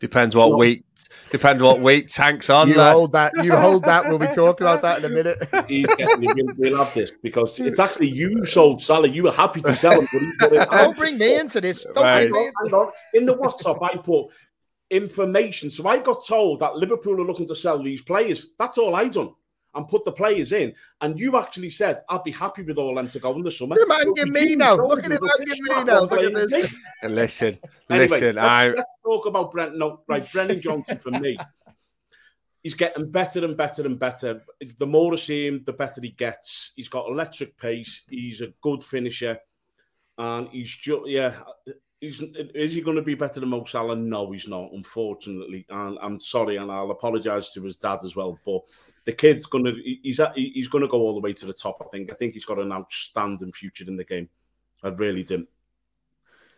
[0.00, 0.84] Depends what week.
[1.30, 2.68] Depends what week tanks on.
[2.68, 2.92] You lad.
[2.92, 3.32] hold that.
[3.42, 4.06] You hold that.
[4.06, 5.38] We'll be talking about that in a minute.
[5.68, 9.08] we'll, we'll have this because it's actually you sold Salah.
[9.08, 10.32] You were happy to sell him.
[10.40, 11.84] Don't bring me into this.
[11.84, 12.30] Don't right.
[12.30, 14.26] bring me into In the WhatsApp, I put
[14.90, 15.70] information.
[15.70, 18.50] So I got told that Liverpool are looking to sell these players.
[18.58, 19.34] That's all I done
[19.74, 20.74] and put the players in.
[21.00, 23.76] And you actually said, I'd be happy with all them to go in the summer.
[23.76, 24.76] You man give me now.
[24.76, 26.00] Look at him, give me now.
[26.02, 26.74] Look at this.
[27.02, 27.58] Listen,
[27.90, 28.36] anyway, listen.
[28.36, 28.66] Let's, I...
[28.68, 29.76] let's talk about Brent.
[29.76, 31.36] No, right, Brennan Johnson for me.
[32.62, 34.42] He's getting better and better and better.
[34.78, 36.72] The more I see him, the better he gets.
[36.76, 38.04] He's got electric pace.
[38.08, 39.38] He's a good finisher,
[40.16, 41.34] and he's just yeah.
[42.00, 43.96] He's, is he going to be better than Mo Salah?
[43.96, 44.72] No, he's not.
[44.72, 48.38] Unfortunately, and I'm sorry, and I'll apologise to his dad as well.
[48.44, 48.62] But
[49.04, 51.78] the kid's gonna he's he's gonna go all the way to the top.
[51.80, 52.10] I think.
[52.10, 54.28] I think he's got an outstanding future in the game.
[54.82, 55.46] I really do.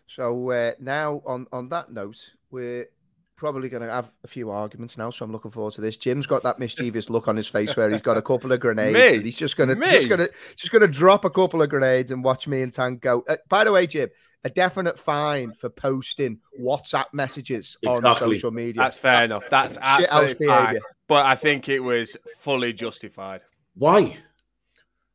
[0.07, 2.89] So uh, now on on that note, we're
[3.37, 5.11] probably going to have a few arguments now.
[5.11, 5.97] So I'm looking forward to this.
[5.97, 9.25] Jim's got that mischievous look on his face where he's got a couple of grenades.
[9.25, 12.11] he's just going to just going to just going to drop a couple of grenades
[12.11, 13.25] and watch me and Tank go.
[13.29, 14.09] Uh, by the way, Jim,
[14.45, 18.09] a definite fine for posting WhatsApp messages exactly.
[18.09, 18.83] on social media.
[18.83, 19.45] That's fair enough.
[19.51, 20.79] That's absolutely fine.
[21.09, 23.43] But I think it was fully justified.
[23.75, 24.17] Why?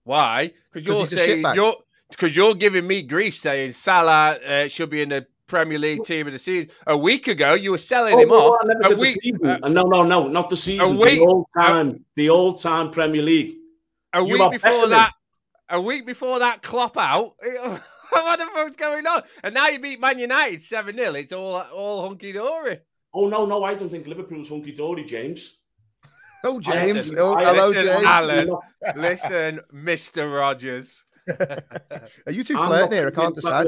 [0.03, 0.51] Why?
[0.71, 1.55] Because you're 'Cause he's a saying shitbag.
[1.55, 1.75] you're
[2.09, 6.25] because you're giving me grief saying Salah uh, should be in the Premier League team
[6.27, 6.71] of the season.
[6.87, 8.59] A week ago, you were selling him Oh, no, off.
[8.63, 9.45] I never A said week- the season.
[9.47, 10.97] uh, Uh, no, no, no, not the season.
[10.97, 13.57] week- the old time, the old time Premier League.
[14.13, 14.89] a You week before beckoning.
[14.91, 15.11] that,
[15.69, 17.35] a week before that, Klopp out.
[18.09, 19.23] what the fuck's going on?
[19.43, 22.79] And now you beat Man United seven 0 It's all all hunky dory.
[23.13, 25.57] Oh no, no, I don't think Liverpool's hunky dory, James.
[26.43, 26.93] Oh, James.
[26.93, 28.03] Listen, oh, hello, listen, James.
[28.05, 28.49] Alan.
[28.95, 31.05] Listen, Mister Rogers.
[31.29, 33.07] Are you two I'm flirting here?
[33.07, 33.67] I can't decide.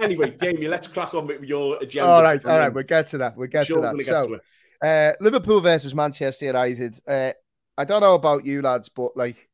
[0.00, 2.10] Anyway, Jamie, let's crack on with your agenda.
[2.10, 2.72] All right, all right.
[2.72, 3.36] We'll get to that.
[3.36, 3.96] We'll get sure to that.
[3.96, 4.38] get So,
[4.82, 4.86] to.
[4.86, 6.98] Uh, Liverpool versus Manchester United.
[7.06, 7.32] Uh,
[7.78, 9.48] I don't know about you lads, but like,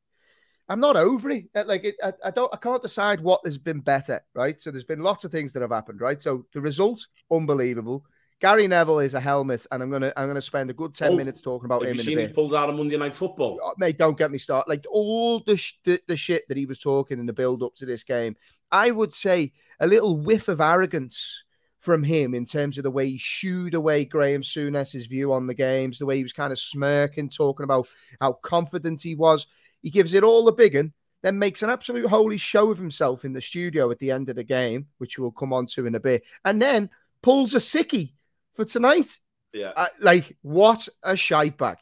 [0.68, 1.46] I'm not over it.
[1.55, 4.59] Uh, Like, it, I, I don't, I can't decide what has been better, right?
[4.59, 6.20] So there's been lots of things that have happened, right?
[6.20, 8.05] So the result, unbelievable.
[8.40, 11.16] Gary Neville is a helmet, and I'm gonna, I'm gonna spend a good ten Oh,
[11.16, 13.14] minutes talking about Have him you in a seen he's pulled out of Monday Night
[13.14, 13.59] Football?
[13.62, 14.68] Oh, mate, don't get me started.
[14.68, 17.74] Like all the, sh- the the shit that he was talking in the build up
[17.77, 18.37] to this game,
[18.70, 21.44] I would say a little whiff of arrogance
[21.81, 25.55] from him in terms of the way he shooed away Graham Souness's view on the
[25.55, 27.88] games, the way he was kind of smirking, talking about
[28.20, 29.46] how confident he was.
[29.83, 33.24] He gives it all the big one, then makes an absolute holy show of himself
[33.24, 35.94] in the studio at the end of the game, which we'll come on to in
[35.94, 36.90] a bit, and then
[37.22, 38.12] pulls a sickie
[38.59, 39.18] for tonight.
[39.53, 41.79] Yeah, Uh, like what a shite back.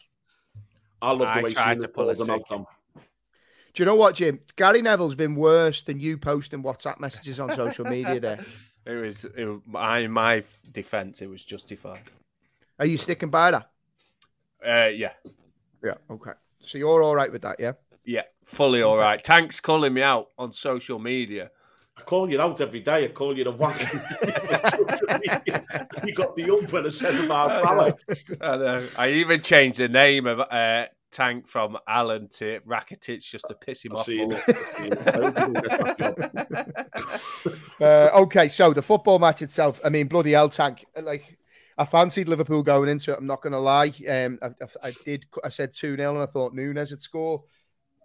[1.02, 2.48] I love the I way tried Seamus to pull a them out.
[2.48, 3.02] sick.
[3.74, 4.40] Do you know what, Jim?
[4.56, 8.20] Gary Neville's been worse than you posting WhatsApp messages on social media.
[8.20, 8.40] There,
[8.86, 12.02] It was, it was I, in my defense, it was justified.
[12.78, 13.70] are you sticking by that?
[14.64, 15.12] Uh, yeah,
[15.82, 15.94] Yeah.
[16.08, 16.30] Okay.
[16.60, 17.72] So you're all right with that, yeah?
[18.04, 19.22] yeah, fully all right.
[19.22, 21.50] Tank's calling me out on social media.
[21.98, 23.04] I call you out every day.
[23.04, 23.92] I call you the wanker.
[26.06, 27.96] you got the ump and a centre half fella.
[28.40, 28.88] I know.
[28.96, 33.84] I even changed the name of uh, Tank from Alan to Rakitic just to piss
[33.84, 34.04] him I off.
[34.04, 34.28] see you.
[34.28, 34.42] more.
[34.46, 34.92] I see you.
[35.06, 37.54] I hope you don't get that job.
[37.80, 38.48] Uh, okay.
[38.48, 39.80] So the football match itself.
[39.84, 40.84] I mean, bloody hell, tank.
[41.00, 41.38] Like,
[41.78, 43.18] I fancied Liverpool going into it.
[43.18, 43.92] I'm not going to lie.
[44.08, 45.26] Um, I, I, I did.
[45.44, 47.44] I said two 0 and I thought Nunez would score.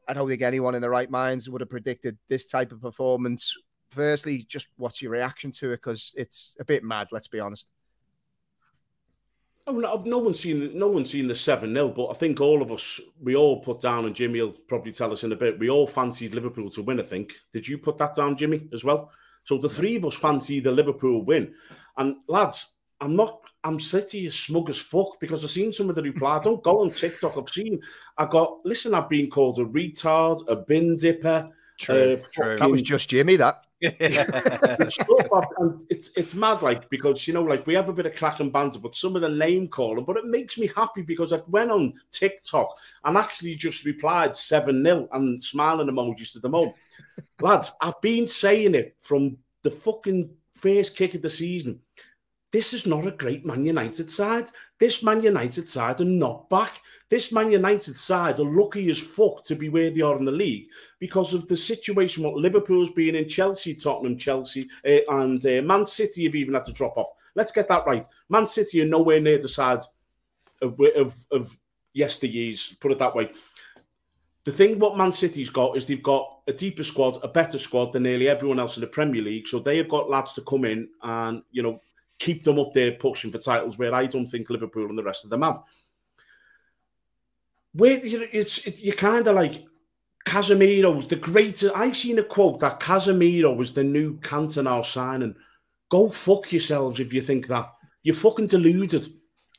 [0.08, 3.56] I don't think anyone in the right minds would have predicted this type of performance.
[3.92, 5.78] Firstly, just what's your reaction to it?
[5.78, 7.10] Because it's a bit mad.
[7.12, 7.68] Let's be honest.
[9.68, 12.64] Oh, no, no one's seen no one's seen the seven 0 but I think all
[12.64, 15.60] of us we all put down, and Jimmy will probably tell us in a bit.
[15.60, 17.00] We all fancied Liverpool to win.
[17.00, 17.36] I think.
[17.52, 19.12] Did you put that down, Jimmy, as well?
[19.44, 21.54] So the three of us fancied the Liverpool win.
[21.98, 23.44] And lads, I'm not.
[23.64, 26.38] I'm City as smug as fuck because I've seen some of the reply.
[26.38, 27.38] I Don't go on TikTok.
[27.38, 27.82] I've seen.
[28.18, 28.60] I got.
[28.64, 31.50] Listen, I've been called a retard, a bin dipper.
[31.78, 32.58] True, uh, true.
[32.58, 33.36] That was just Jimmy.
[33.36, 33.66] That.
[35.90, 38.54] It's it's mad like because you know like we have a bit of crack and
[38.54, 41.72] banter but some of the name calling but it makes me happy because I've went
[41.72, 46.76] on TikTok and actually just replied 7-0 and smiling emojis to them all.
[47.40, 51.80] Lads I've been saying it from the fucking first kick of the season
[52.52, 54.46] this is not a great Man United side.
[54.78, 56.82] This Man United side are not back.
[57.10, 60.32] This Man United side are lucky as fuck to be where they are in the
[60.32, 60.68] league
[61.00, 65.86] because of the situation what Liverpool's been in, Chelsea, Tottenham, Chelsea, uh, and uh, Man
[65.86, 67.08] City have even had to drop off.
[67.36, 68.06] Let's get that right.
[68.30, 69.84] Man City are nowhere near the side
[70.62, 71.58] of, of, of
[71.96, 73.32] yesteryears, put it that way.
[74.44, 77.94] The thing what Man City's got is they've got a deeper squad, a better squad
[77.94, 79.48] than nearly everyone else in the Premier League.
[79.48, 81.80] So they have got lads to come in and, you know,
[82.22, 85.24] keep them up there pushing for titles where I don't think Liverpool and the rest
[85.24, 85.62] of them have.
[87.74, 89.66] Where you it's it, you're kind of like
[90.28, 91.74] Casemiro's the greatest.
[91.76, 95.36] I seen a quote that Casemiro was the new Cantona signing.
[95.90, 97.74] Go fuck yourselves if you think that.
[98.04, 99.08] You're fucking deluded.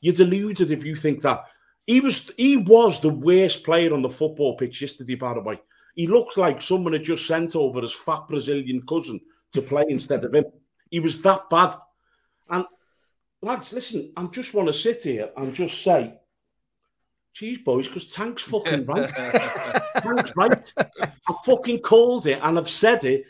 [0.00, 1.44] You're deluded if you think that.
[1.86, 5.60] He was he was the worst player on the football pitch yesterday, by the way.
[5.96, 9.20] He looked like someone had just sent over his fat Brazilian cousin
[9.52, 10.44] to play instead of him.
[10.90, 11.74] He was that bad.
[12.52, 12.64] And
[13.40, 16.14] lads, listen, I just want to sit here and just say,
[17.32, 19.12] geez, boys, because Tank's fucking right.
[19.96, 20.72] Tank's right.
[20.78, 23.24] I fucking called it and I've said it.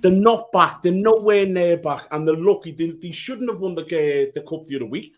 [0.00, 0.82] They're not back.
[0.82, 2.06] They're nowhere near back.
[2.12, 2.70] And they're lucky.
[2.70, 5.16] They, they shouldn't have won the, uh, the cup the other week.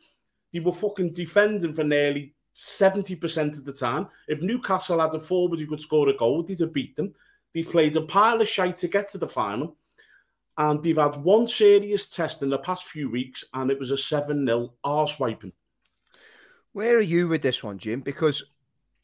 [0.52, 4.08] They were fucking defending for nearly 70% of the time.
[4.26, 7.14] If Newcastle had a forward who could score a goal, they'd have beat them.
[7.54, 9.76] They've played a pile of shite to get to the final.
[10.58, 13.96] And they've had one serious test in the past few weeks, and it was a
[13.96, 15.52] 7 0 arse wiping.
[16.72, 18.00] Where are you with this one, Jim?
[18.00, 18.42] Because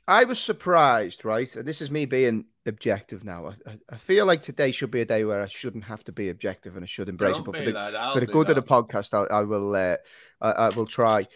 [0.07, 1.55] I was surprised, right?
[1.57, 3.47] And this is me being objective now.
[3.47, 6.13] I, I- I feel like today should be a day where I shouldn't have to
[6.13, 7.45] be objective and I should embrace it.
[7.45, 9.35] Don't But for the, like that, I'll for the do good of the podcast, I,
[9.35, 9.75] I will.
[9.75, 9.97] Uh,
[10.41, 11.27] I, I will try.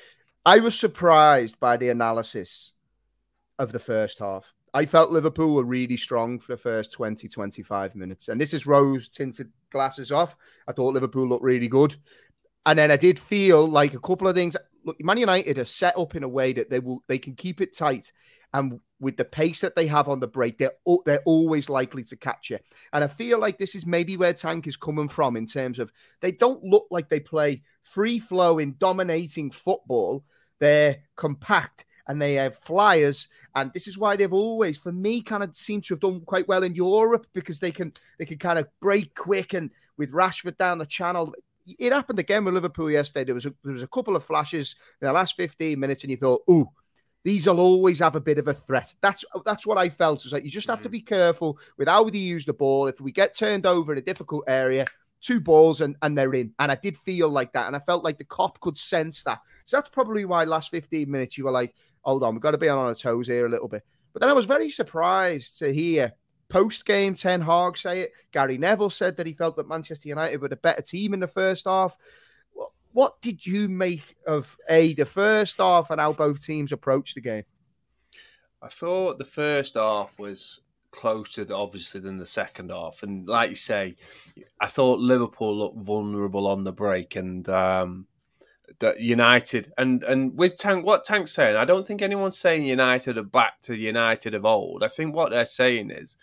[0.45, 2.73] I was surprised by the analysis
[3.59, 4.45] of the first half.
[4.73, 8.29] I felt Liverpool were really strong for the first 20, 25 minutes.
[8.29, 10.37] And this is rose tinted glasses off.
[10.67, 11.97] I thought Liverpool looked really good.
[12.67, 14.57] And then I did feel like a couple of things.
[14.85, 17.61] Look, Man United are set up in a way that they will they can keep
[17.61, 18.13] it tight.
[18.53, 20.73] And with the pace that they have on the break, they're
[21.07, 22.65] they're always likely to catch it.
[22.93, 25.93] And I feel like this is maybe where Tank is coming from in terms of
[26.21, 30.25] they don't look like they play free flowing, dominating football.
[30.59, 33.29] They're compact and they have flyers.
[33.55, 36.49] And this is why they've always, for me, kind of seem to have done quite
[36.49, 40.59] well in Europe because they can they can kind of break quick and with Rashford
[40.59, 41.33] down the channel.
[41.79, 43.23] It happened again with Liverpool yesterday.
[43.23, 46.11] There was a, there was a couple of flashes in the last 15 minutes, and
[46.11, 46.69] you thought, "Ooh,
[47.23, 48.93] these will always have a bit of a threat.
[49.01, 50.25] That's that's what I felt.
[50.25, 50.85] It's like you just have mm-hmm.
[50.85, 52.89] to be careful with how they use the ball.
[52.89, 54.85] If we get turned over in a difficult area,
[55.21, 56.53] two balls and, and they're in.
[56.59, 57.67] And I did feel like that.
[57.67, 59.41] And I felt like the Kop could sense that.
[59.65, 62.59] So that's probably why last 15 minutes you were like, hold on, we've got to
[62.59, 63.85] be on our toes here a little bit.
[64.13, 66.13] But then I was very surprised to hear
[66.49, 68.13] post game Ten Hag say it.
[68.33, 71.29] Gary Neville said that he felt that Manchester United were the better team in the
[71.29, 71.97] first half.
[72.93, 77.21] What did you make of A, the first half and how both teams approached the
[77.21, 77.45] game?
[78.61, 80.61] I thought the first half was
[80.91, 83.05] closer, obviously, than the second half.
[83.05, 83.97] And like you say,
[84.61, 88.07] I thought Liverpool looked vulnerable on the break, and um,
[88.99, 93.23] United and and with Tank, what Tank's saying, I don't think anyone's saying United are
[93.23, 94.83] back to United of old.
[94.83, 96.17] I think what they're saying is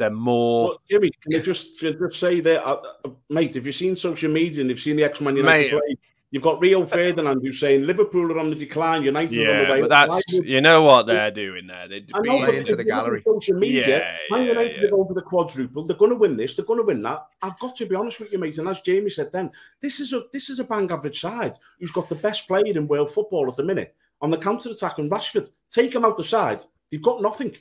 [0.00, 0.64] they're more.
[0.64, 3.54] Well, Jimmy, can you just, can just say that, uh, uh, mate?
[3.54, 5.96] If you've seen social media and you've seen the X Man United mate, play,
[6.32, 9.64] You've got Rio Ferdinand who's saying Liverpool are on the decline, United yeah, are on
[9.64, 9.80] the way.
[9.80, 11.88] But that's you know what they're doing there.
[11.88, 13.22] They're know, into the gallery.
[13.26, 14.86] Social media, yeah, Man yeah, United yeah.
[14.86, 15.84] are going for the quadruple.
[15.84, 16.54] They're going to win this.
[16.54, 17.26] They're going to win that.
[17.42, 18.58] I've got to be honest with you, mate.
[18.58, 21.90] And as Jamie said, then this is a this is a bang average side who's
[21.90, 24.98] got the best player in world football at the minute on the counter attack.
[24.98, 26.62] And Rashford, take him out the side.
[26.92, 27.56] They've got nothing.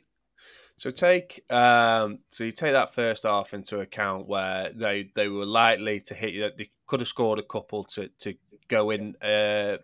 [0.77, 5.45] So take um, so you take that first half into account where they they were
[5.45, 6.49] likely to hit you.
[6.57, 8.33] They could have scored a couple to to
[8.69, 9.77] go in uh,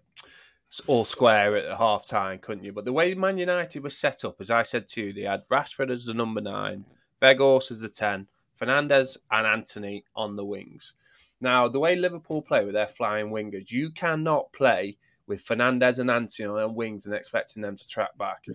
[0.88, 2.72] all square at half time, couldn't you?
[2.72, 5.48] But the way Man United was set up, as I said to you, they had
[5.50, 6.86] Rashford as the number nine,
[7.22, 8.28] Weghorst as the 10,
[8.60, 10.94] Fernandes and Antony on the wings.
[11.42, 16.10] Now, the way Liverpool play with their flying wingers, you cannot play with Fernandes and
[16.10, 18.46] Antony on their wings and expecting them to track back.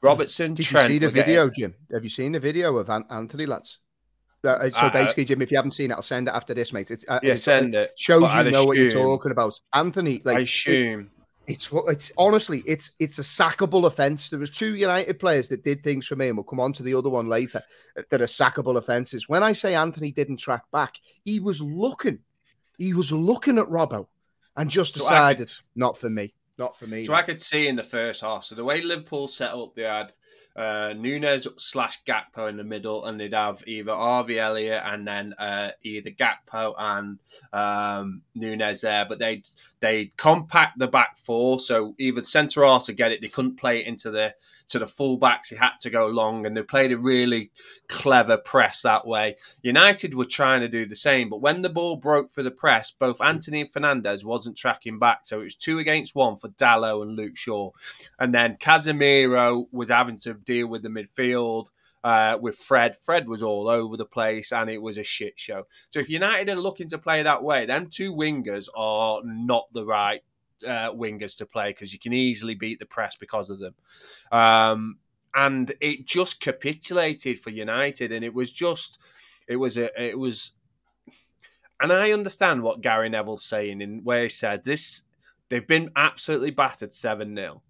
[0.00, 1.72] Robertson, Did Trent you see the video, getting...
[1.72, 1.74] Jim?
[1.92, 3.78] Have you seen the video of Antony, lads?
[4.44, 6.72] Uh, so uh, basically, Jim, if you haven't seen it, I'll send it after this,
[6.72, 6.90] mate.
[6.90, 7.92] It's, uh, yeah, it's, send it.
[7.96, 9.58] Shows you I'd know assume, what you're talking about.
[9.72, 11.00] Antony, like I assume.
[11.00, 11.08] It,
[11.46, 14.30] it's what it's honestly, it's it's a sackable offence.
[14.30, 16.82] There was two United players that did things for me, and we'll come on to
[16.82, 17.62] the other one later.
[17.98, 19.28] Uh, that are sackable offences.
[19.28, 22.20] When I say Antony didn't track back, he was looking,
[22.78, 24.06] he was looking at Robbo,
[24.56, 27.04] and just decided could, not for me, not for me.
[27.04, 28.44] So I could see in the first half.
[28.44, 30.12] So the way Liverpool set up, they had
[30.56, 35.32] uh, Nunez slash Gakpo in the middle, and they'd have either Harvey Elliott and then
[35.34, 37.18] uh, either Gakpo and
[37.52, 39.04] um, Nunez there.
[39.08, 39.46] But they'd
[39.80, 43.80] they'd compact the back four, so either centre half to get it, they couldn't play
[43.80, 44.34] it into the
[44.68, 45.48] to the fullbacks.
[45.48, 47.50] He had to go long, and they played a really
[47.88, 49.36] clever press that way.
[49.62, 52.90] United were trying to do the same, but when the ball broke for the press,
[52.90, 57.02] both Antony and Fernandes wasn't tracking back, so it was two against one for Dalot
[57.02, 57.70] and Luke Shaw,
[58.18, 61.70] and then Casemiro was having to deal with the midfield.
[62.02, 62.94] Uh, with Fred.
[62.94, 65.62] Fred was all over the place and it was a shit show.
[65.88, 69.86] So if United are looking to play that way, them two wingers are not the
[69.86, 70.20] right
[70.66, 73.74] uh, wingers to play because you can easily beat the press because of them.
[74.32, 74.98] Um,
[75.34, 78.98] and it just capitulated for United, and it was just,
[79.48, 80.52] it was a, it was,
[81.80, 85.02] and I understand what Gary Neville's saying in where he said this,
[85.48, 87.62] they've been absolutely battered seven 0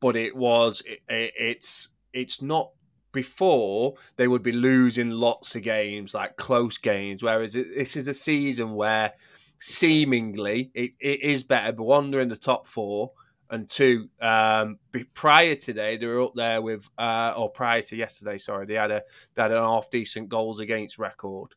[0.00, 2.70] but it was, it, it, it's, it's not
[3.12, 7.22] before they would be losing lots of games, like close games.
[7.22, 9.12] Whereas this is a season where
[9.60, 11.72] seemingly it, it is better.
[11.72, 13.12] But one, they're in the top four,
[13.50, 14.78] and two, um,
[15.14, 18.90] prior today they were up there with, uh, or prior to yesterday, sorry, they had
[18.90, 19.02] a
[19.34, 21.54] they had an half decent goals against record.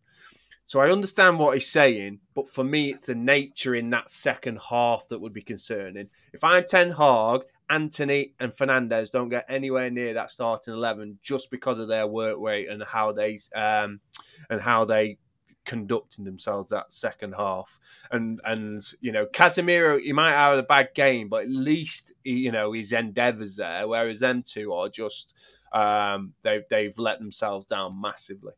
[0.67, 4.59] So I understand what he's saying, but for me, it's the nature in that second
[4.69, 6.07] half that would be concerning.
[6.31, 11.49] If I'm Ten Hag, Antony and Fernandes don't get anywhere near that starting eleven just
[11.49, 14.01] because of their work rate and how they um,
[14.49, 15.17] and how they
[15.63, 17.79] conducting themselves that second half.
[18.11, 22.51] And and you know, Casemiro, he might have a bad game, but at least you
[22.51, 23.87] know his endeavours there.
[23.87, 25.35] Whereas them two are just
[25.71, 28.53] um, they've they've let themselves down massively.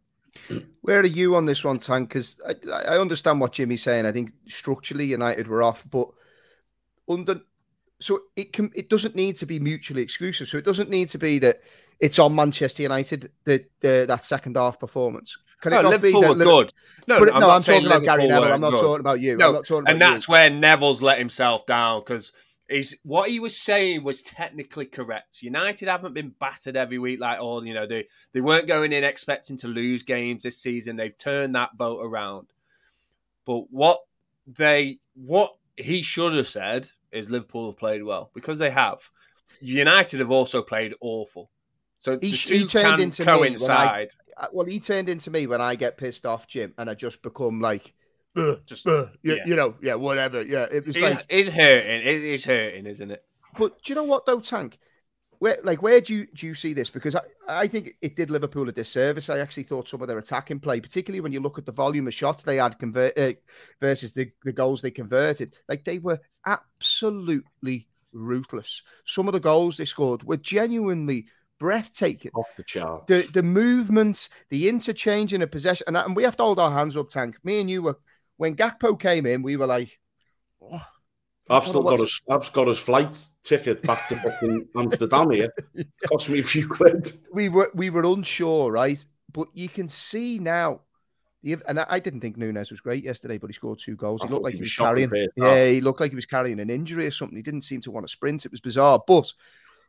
[0.82, 2.10] Where are you on this one, Tank?
[2.10, 4.08] Because I, I understand what Jimmy's saying.
[4.08, 6.10] I think structurally United were off, but
[7.08, 7.42] under
[8.04, 10.48] so it can it doesn't need to be mutually exclusive.
[10.48, 11.62] So it doesn't need to be that
[12.00, 15.38] it's on Manchester United the, the that second half performance.
[15.62, 16.74] Can it No, not Liverpool be were that, good.
[17.08, 18.54] No, But, I'm no, not I'm talking about Gary Liverpool Neville.
[18.54, 18.82] I'm not good.
[18.82, 19.38] talking about you.
[19.38, 20.32] No, I'm not talking about and that's you.
[20.34, 22.34] where Neville's let himself down because
[22.70, 25.42] he's what he was saying was technically correct.
[25.42, 29.06] United haven't been battered every week like all you know they they weren't going in
[29.06, 30.98] expecting to lose games this season.
[30.98, 32.48] They've turned that boat around.
[33.46, 34.00] But what
[34.46, 39.00] they what he should have said is Liverpool have played well because they have.
[39.62, 41.50] United have also played awful.
[42.00, 44.10] So He he turned can into me when I- coincide.
[44.36, 47.22] Uh, Well, he turned into me when I get pissed off, Jim, and I just
[47.22, 47.94] become like,
[48.66, 49.36] Just you, yeah.
[49.46, 50.42] you know, yeah, whatever.
[50.42, 52.02] Yeah, it was It- like, it's hurting.
[52.02, 53.24] It is hurting, isn't it?
[53.58, 54.80] but do you know what though, Tank?
[55.44, 56.90] Where, like, where do you do you see this?
[56.90, 59.30] Because I, I think it did Liverpool a disservice.
[59.30, 62.08] I actually thought some of their attacking play, particularly when you look at the volume
[62.08, 63.34] of shots they had convert uh,
[63.82, 68.84] versus the, the goals they converted, like they were absolutely ruthless.
[69.04, 71.26] Some of the goals they scored were genuinely
[71.60, 72.32] breathtaking.
[72.36, 73.08] Off the chart.
[73.08, 76.72] the the movements, the interchange in a possession, and, and we have to hold our
[76.72, 77.36] hands up, Tank.
[77.44, 77.98] Me and you were
[78.38, 80.00] when Gakpo came in, we were like,
[80.62, 80.88] oh,
[81.50, 85.50] I've still got his, I've got his flight ticket back to fucking Amsterdam here.
[86.08, 87.12] Cost me a few quid.
[87.34, 89.04] we were we were unsure, right?
[89.32, 90.82] But you can see now.
[91.68, 94.22] And I didn't think Nunez was great yesterday, but he scored two goals.
[94.24, 95.12] I looked like he he was was carrying.
[95.36, 97.36] Yeah, he looked like he was carrying an injury or something.
[97.36, 98.46] He didn't seem to want to sprint.
[98.46, 99.30] It was bizarre, but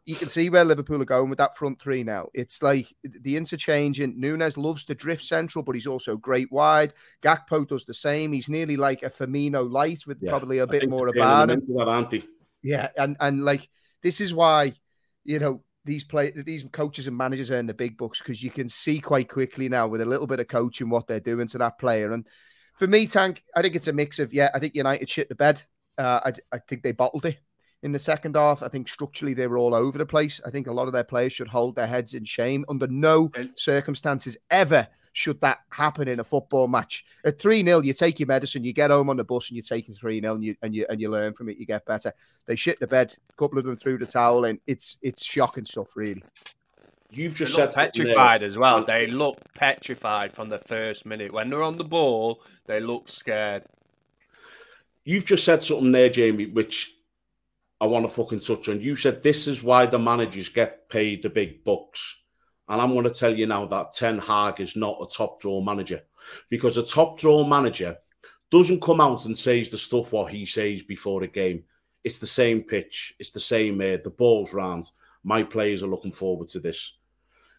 [0.07, 2.29] you can see where Liverpool are going with that front three now.
[2.35, 4.01] It's like the interchange.
[4.01, 6.93] in Nunez loves to drift central, but he's also great wide.
[7.23, 8.33] Gakpo does the same.
[8.33, 11.61] He's nearly like a Firmino light with Yeah, probably a I bit more about him.
[11.61, 12.23] that.
[12.63, 13.69] Yeah, and and like
[14.03, 14.73] this is why
[15.25, 18.69] you know these play these coaches and managers earn the big bucks because you can
[18.69, 21.79] see quite quickly now with a little bit of coaching what they're doing to that
[21.79, 22.13] player.
[22.13, 22.27] And
[22.75, 25.35] for me, Tank, I think it's a mix of yeah, I think United shit the
[25.35, 25.63] bed.
[25.97, 27.39] Uh, I I think they bottled it
[27.85, 28.63] in the second half.
[28.63, 30.41] I think structurally they were all over the place.
[30.45, 32.65] I think a lot of their players should hold their heads in shame.
[32.69, 37.05] Under no circumstances ever should that happen in a football match.
[37.25, 39.63] At 3 0, you take your medicine, you get home on the bus and you
[39.63, 41.85] take it 3 0 and you, and, you, and you learn from it, you get
[41.85, 42.13] better.
[42.47, 44.59] They shit the bed, a couple of them threw the towel in.
[44.67, 46.25] It's it's shocking stuff, really.
[47.11, 48.83] You've They just look said petrified as well.
[48.85, 51.33] They look petrified from the first minute.
[51.33, 53.63] When they're on the ball, they look scared.
[55.05, 56.95] You've just said something there, Jamie, which
[57.85, 58.81] I want to fucking touch on.
[58.81, 62.23] You said this is why the managers get paid the big bucks.
[62.67, 65.61] And I'm going to tell you now that Ten Hag is not a top draw
[65.61, 66.01] manager
[66.49, 67.95] because a top draw manager
[68.51, 71.65] doesn't come out and says the stuff what he says before a game.
[72.05, 74.91] It's the same pitch, it's the same air, the ball's round.
[75.23, 76.97] My players are looking forward to this.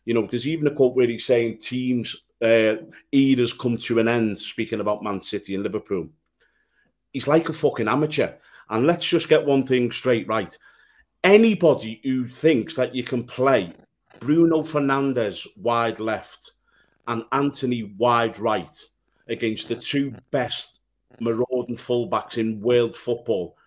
[0.05, 2.77] You know, there's even a quote where he's saying teams uh,
[3.11, 4.39] eras come to an end.
[4.39, 6.09] Speaking about Man City and Liverpool,
[7.13, 8.33] he's like a fucking amateur.
[8.69, 10.57] And let's just get one thing straight right.
[11.23, 13.71] Anybody who thinks that you can play
[14.19, 16.51] Bruno Fernandes wide left
[17.07, 18.69] and Antony wide right
[19.27, 20.81] against the two best
[21.19, 23.57] marauding fullbacks in world football,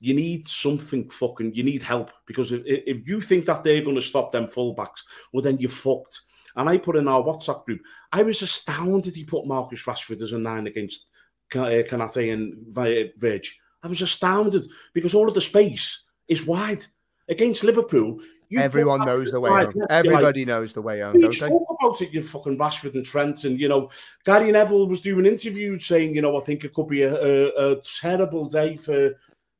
[0.00, 3.96] you need something fucking, you need help because if, if you think that they're going
[3.96, 6.20] to stop them fullbacks, well, then you're fucked.
[6.56, 7.80] And I put in our WhatsApp group,
[8.12, 11.10] I was astounded he put Marcus Rashford as a nine against
[11.54, 13.46] uh, Konaté and Vi- Virg.
[13.82, 16.84] I was astounded because all of the space is wide.
[17.28, 19.72] Against Liverpool, you Everyone knows the way wide home.
[19.76, 21.30] you're like, Everybody knows the way home, they?
[21.30, 23.90] spoke about it, you fucking Rashford and Trent, and you know,
[24.24, 27.72] Gary Neville was doing interviews saying, you know, I think it could be a, a,
[27.72, 29.12] a terrible day for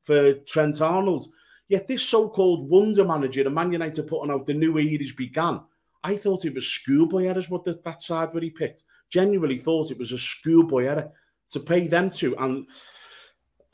[0.03, 1.27] for Trent Arnold.
[1.69, 5.61] Yet this so-called wonder manager, the Man United putting out the new era's began.
[6.03, 8.85] I thought it was schoolboy errors what the, that side where he picked.
[9.11, 11.13] Genuinely thought it was a schoolboy error
[11.51, 12.67] to pay them to, and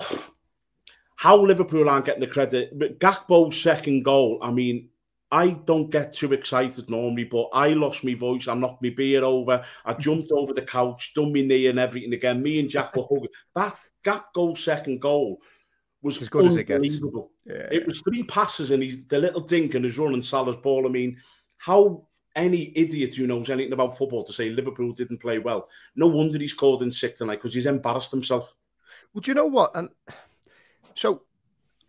[1.25, 2.79] how Liverpool aren't getting the credit.
[2.79, 4.91] But Gakpo's second goal, I mean,
[5.33, 8.47] I don't get too excited normally, but I lost my voice.
[8.47, 9.65] I knocked my beer over.
[9.87, 12.43] I jumped over the couch, done my knee and everything again.
[12.43, 13.31] Me and Jack were hugging.
[13.55, 15.41] That Gakpo second goal
[16.03, 16.85] was As good as it gets.
[16.85, 17.31] unbelievable.
[17.47, 17.69] Yeah.
[17.73, 20.87] It was three passes and he's the little dink and his running Salah's ball.
[20.87, 21.17] I mean,
[21.57, 22.07] how
[22.37, 25.69] any idiot who knows anything about football to say Liverpool didn't play well.
[25.97, 28.55] No wonder he's called in sick tonight because he's embarrassed himself.
[29.15, 29.75] Well, do you know what?
[29.75, 29.89] And
[30.95, 31.23] so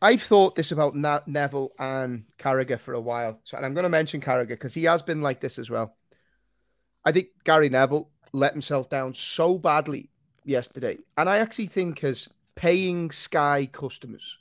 [0.01, 3.39] I've thought this about Na- Neville and Carragher for a while.
[3.43, 5.95] So, and I'm going to mention Carragher because he has been like this as well.
[7.03, 10.09] I think Gary Neville let himself down so badly
[10.43, 10.97] yesterday.
[11.17, 14.37] And I actually think as paying Sky customers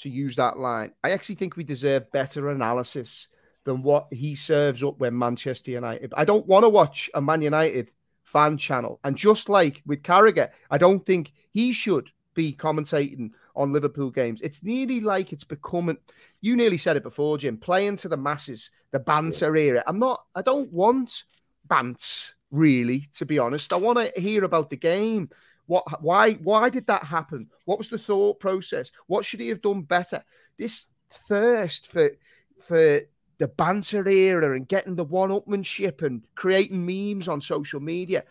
[0.00, 3.28] to use that line, I actually think we deserve better analysis
[3.64, 6.12] than what he serves up when Manchester United.
[6.16, 7.90] I don't want to watch a Man United
[8.22, 9.00] fan channel.
[9.04, 14.40] And just like with Carragher, I don't think he should be commentating on Liverpool games.
[14.40, 15.98] It's nearly like it's becoming.
[16.40, 17.56] You nearly said it before, Jim.
[17.56, 19.82] Playing to the masses, the banter era.
[19.86, 20.24] I'm not.
[20.34, 21.24] I don't want
[21.68, 23.72] bants really, to be honest.
[23.72, 25.30] I want to hear about the game.
[25.66, 26.02] What?
[26.02, 26.34] Why?
[26.34, 27.48] Why did that happen?
[27.64, 28.90] What was the thought process?
[29.06, 30.24] What should he have done better?
[30.58, 32.10] This thirst for
[32.58, 33.00] for
[33.38, 38.24] the banter era and getting the one-upmanship and creating memes on social media.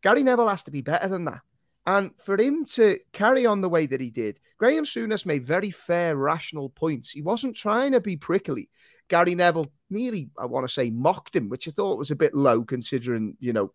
[0.00, 1.40] Gary Neville has to be better than that.
[1.88, 5.70] And for him to carry on the way that he did, Graham Souness made very
[5.70, 7.12] fair, rational points.
[7.12, 8.68] He wasn't trying to be prickly.
[9.08, 12.34] Gary Neville nearly, I want to say, mocked him, which I thought was a bit
[12.34, 13.72] low considering, you know,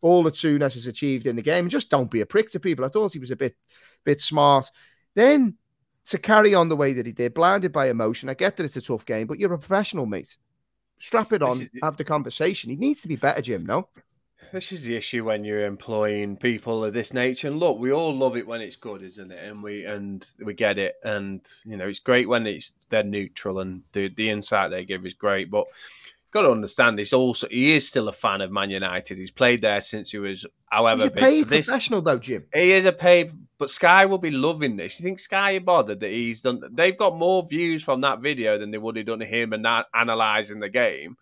[0.00, 1.68] all that Souness has achieved in the game.
[1.68, 2.86] Just don't be a prick to people.
[2.86, 3.54] I thought he was a bit,
[4.02, 4.70] bit smart.
[5.14, 5.58] Then
[6.06, 8.30] to carry on the way that he did, blinded by emotion.
[8.30, 10.38] I get that it's a tough game, but you're a professional, mate.
[11.00, 12.70] Strap it on, have the conversation.
[12.70, 13.90] He needs to be better, Jim, no?
[14.52, 17.48] This is the issue when you're employing people of this nature.
[17.48, 19.42] And look, we all love it when it's good, isn't it?
[19.44, 20.96] And we and we get it.
[21.04, 25.06] And you know, it's great when it's they're neutral and the the insight they give
[25.06, 25.50] is great.
[25.50, 25.66] But
[26.32, 29.18] got to understand he's also he is still a fan of Man United.
[29.18, 32.44] He's played there since he was however he's a paid this, professional though, Jim.
[32.52, 34.98] He is a paid, but Sky will be loving this.
[34.98, 36.62] You think Sky are bothered that he's done?
[36.72, 39.86] They've got more views from that video than they would have done him and that
[39.94, 41.16] analysing the game.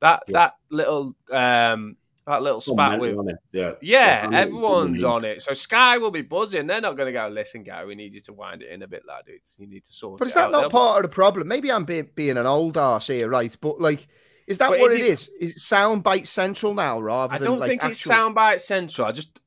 [0.00, 0.32] That yeah.
[0.32, 1.96] that little um
[2.28, 3.16] that little spat with
[3.52, 5.42] yeah yeah everyone's on it.
[5.42, 6.66] So Sky will be buzzing.
[6.66, 7.28] They're not going to go.
[7.28, 9.24] Listen, Gary, we need you to wind it in a bit, lad.
[9.26, 10.18] It's, you need to sort.
[10.18, 10.52] But is that out.
[10.52, 10.70] not They'll...
[10.70, 11.48] part of the problem?
[11.48, 13.56] Maybe I'm being being an old arse here, right?
[13.60, 14.06] But like
[14.46, 15.30] is that but what it, it is?
[15.40, 17.92] Is soundbite central now rather than I don't like think actual...
[17.92, 19.06] it's soundbite central.
[19.06, 19.40] I just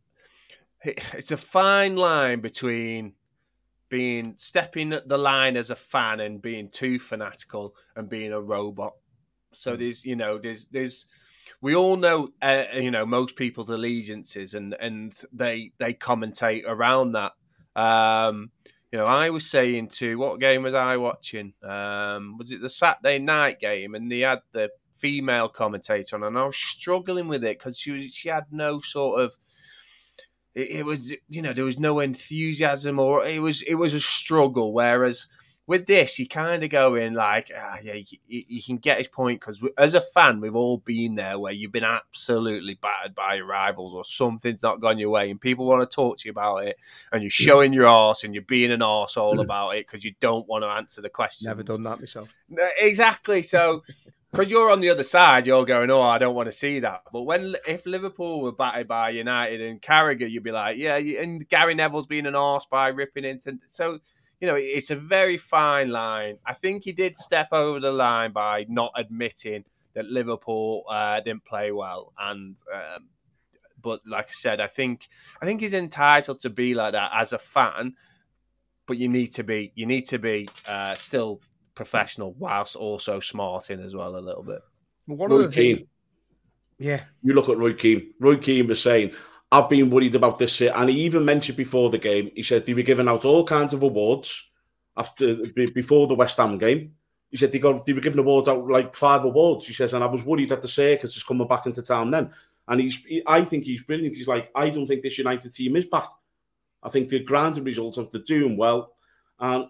[0.84, 3.14] it's a fine line between
[3.90, 8.94] being stepping the line as a fan and being too fanatical and being a robot.
[9.52, 9.82] So hmm.
[9.82, 11.08] there's you know there's there's
[11.60, 17.14] we all know uh, you know most people's allegiances and and they they commentate around
[17.14, 17.34] that.
[17.76, 18.52] Um,
[18.92, 21.54] you know, I was saying to what game was I watching?
[21.64, 23.96] Um, was it the Saturday night game?
[23.96, 27.92] And they had the female commentator on, and I was struggling with it because she
[27.92, 29.38] was she had no sort of.
[30.54, 34.02] It, it, was you know there was no enthusiasm or it was it was a
[34.02, 34.74] struggle.
[34.74, 35.28] Whereas
[35.72, 39.08] with this, you kind of go in like, ah, yeah, you, you can get his
[39.08, 43.36] point because as a fan, we've all been there where you've been absolutely battered by
[43.36, 46.32] your rivals or something's not gone your way, and people want to talk to you
[46.32, 46.76] about it,
[47.14, 50.12] and you're showing your arse and you're being an arse all about it because you
[50.20, 51.48] don't want to answer the questions.
[51.48, 52.28] Never done that myself.
[52.78, 53.42] Exactly.
[53.42, 53.84] So
[54.34, 57.04] because you're on the other side, you're going, "Oh, I don't want to see that."
[57.14, 61.48] But when if Liverpool were battered by United and Carragher, you'd be like, "Yeah," and
[61.48, 63.58] Gary Neville's being an arse by ripping into.
[63.68, 64.00] So
[64.42, 66.40] you know, it's a very fine line.
[66.46, 69.64] I think he did step over the line by not admitting
[69.94, 73.10] that Liverpool uh, didn't play well, and um,
[73.82, 75.08] but like I said, I think
[75.42, 77.94] I think he's entitled to be like that as a fan.
[78.88, 81.40] But you need to be you need to be uh, still
[81.76, 84.60] professional whilst also smarting as well a little bit.
[85.06, 85.76] One Roy Keane.
[85.78, 85.88] Things...
[86.80, 87.04] Yeah.
[87.22, 88.14] You look at Roy Keane.
[88.20, 89.12] Roy Keane was saying,
[89.52, 90.62] I've been worried about this.
[90.62, 93.74] And he even mentioned before the game, he said they were giving out all kinds
[93.74, 94.50] of awards
[94.96, 95.36] after
[95.76, 96.96] before the West Ham game.
[97.30, 99.68] He said they got they were giving awards out like five awards.
[99.68, 102.32] He says, and I was worried that the circus is coming back into town then.
[102.68, 104.16] And he's, he, I think he's brilliant.
[104.16, 106.08] He's like, I don't think this United team is back.
[106.84, 108.94] I think the grounding results of the doing well,
[109.40, 109.66] and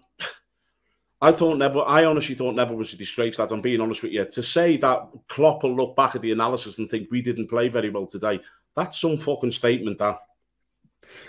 [1.20, 1.80] I thought never.
[1.80, 3.52] I honestly thought never was a disgrace, lads.
[3.52, 4.24] I'm being honest with you.
[4.24, 7.68] To say that Klopp will look back at the analysis and think we didn't play
[7.68, 8.40] very well today,
[8.76, 9.98] that's some fucking statement.
[9.98, 10.18] That.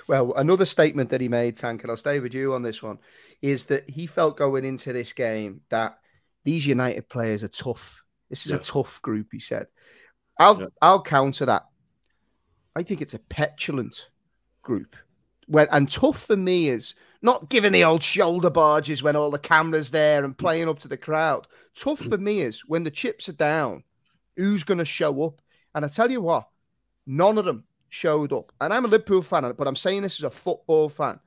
[0.08, 3.00] Well, another statement that he made, Tank, and I'll stay with you on this one,
[3.41, 5.98] is that he felt going into this game that
[6.46, 8.04] these United players are tough.
[8.30, 8.58] This is yeah.
[8.58, 9.28] a tough group.
[9.32, 9.68] He said.
[10.39, 10.68] I'll yeah.
[10.82, 11.66] I'll counter that.
[12.76, 14.10] I think it's a petulant
[14.62, 14.96] group.
[15.48, 19.39] When and tough for me is not giving the old shoulder barges when all the
[19.39, 21.48] cameras there and playing up to the crowd.
[21.76, 23.84] Tough for me is when the chips are down,
[24.36, 25.41] who's going to show up?
[25.76, 26.48] And I tell you what,
[27.06, 28.51] none of them showed up.
[28.60, 31.20] And I'm a Liverpool fan, but I'm saying this as a football fan.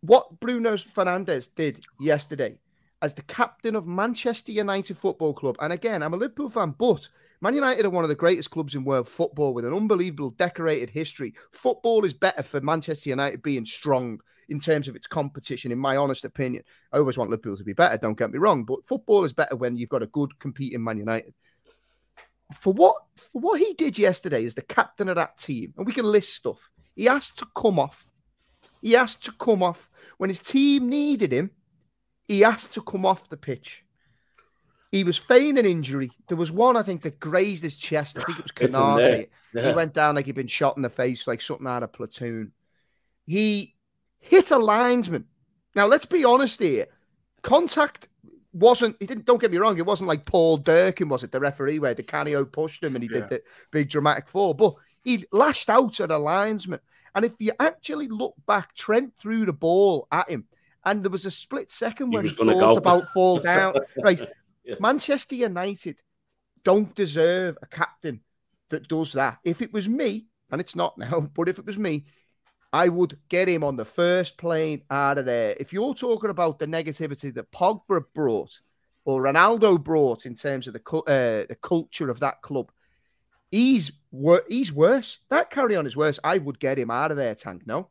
[0.00, 2.58] What Bruno Fernandes did yesterday
[3.00, 7.08] as the captain of Manchester United Football Club, and again, I'm a Liverpool fan, but
[7.40, 10.90] Man United are one of the greatest clubs in world football with an unbelievable decorated
[10.90, 11.34] history.
[11.52, 15.96] Football is better for Manchester United being strong in terms of its competition, in my
[15.96, 16.62] honest opinion.
[16.92, 19.56] I always want Liverpool to be better, don't get me wrong, but football is better
[19.56, 21.34] when you've got a good competing Man United.
[22.52, 25.92] For what for what he did yesterday as the captain of that team, and we
[25.92, 26.70] can list stuff.
[26.94, 28.08] He asked to come off.
[28.82, 31.50] He asked to come off when his team needed him.
[32.28, 33.84] He asked to come off the pitch.
[34.92, 36.10] He was feigning injury.
[36.28, 38.16] There was one, I think, that grazed his chest.
[38.16, 39.28] I think it was Konaté.
[39.52, 39.70] Yeah.
[39.70, 42.52] He went down like he'd been shot in the face, like something out of platoon.
[43.26, 43.74] He
[44.20, 45.26] hit a linesman.
[45.74, 46.86] Now, let's be honest here.
[47.42, 48.08] Contact
[48.54, 51.40] wasn't, he didn't, don't get me wrong, it wasn't like Paul Durkin, was it, the
[51.40, 53.20] referee, where Di Canio pushed him and he yeah.
[53.20, 56.80] did the big dramatic fall, but he lashed out at a linesman.
[57.14, 60.46] And if you actually look back, Trent threw the ball at him,
[60.84, 62.76] and there was a split second when he, he thought go.
[62.76, 63.74] about fall down.
[64.02, 64.20] right.
[64.64, 64.76] Yeah.
[64.80, 65.96] Manchester United
[66.64, 68.20] don't deserve a captain
[68.70, 69.38] that does that.
[69.44, 72.04] If it was me, and it's not now, but if it was me,
[72.74, 75.54] I would get him on the first plane out of there.
[75.60, 78.58] If you're talking about the negativity that Pogba brought
[79.04, 82.72] or Ronaldo brought in terms of the uh, the culture of that club,
[83.48, 85.18] he's wor- he's worse.
[85.28, 86.18] That carry on is worse.
[86.24, 87.62] I would get him out of there, Tank.
[87.64, 87.90] No.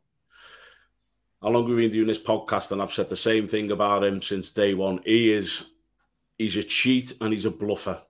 [1.40, 2.70] How long have we been doing this podcast?
[2.70, 5.00] And I've said the same thing about him since day one.
[5.06, 5.70] He is
[6.36, 8.02] he's a cheat and he's a bluffer.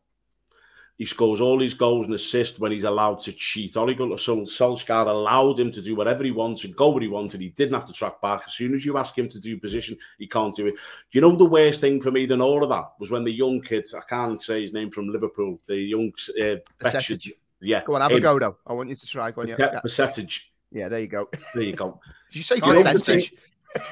[0.97, 3.77] He scores all his goals and assists when he's allowed to cheat.
[3.77, 7.41] Ole Gunnar Solskjaer allowed him to do whatever he wanted, go where he wanted.
[7.41, 8.43] He didn't have to track back.
[8.47, 10.75] As soon as you ask him to do position, he can't do it.
[11.11, 13.61] You know the worst thing for me than all of that was when the young
[13.61, 17.83] kids, I can't say his name from Liverpool, the young uh, Betchage, yeah.
[17.85, 18.19] Go on, have him.
[18.19, 18.57] a go though.
[18.67, 19.31] I want you to try.
[19.31, 19.81] Go on, yeah.
[19.81, 20.53] Percentage.
[20.71, 21.29] Yeah, there you go.
[21.55, 22.01] There you go.
[22.31, 23.33] Did you say percentage?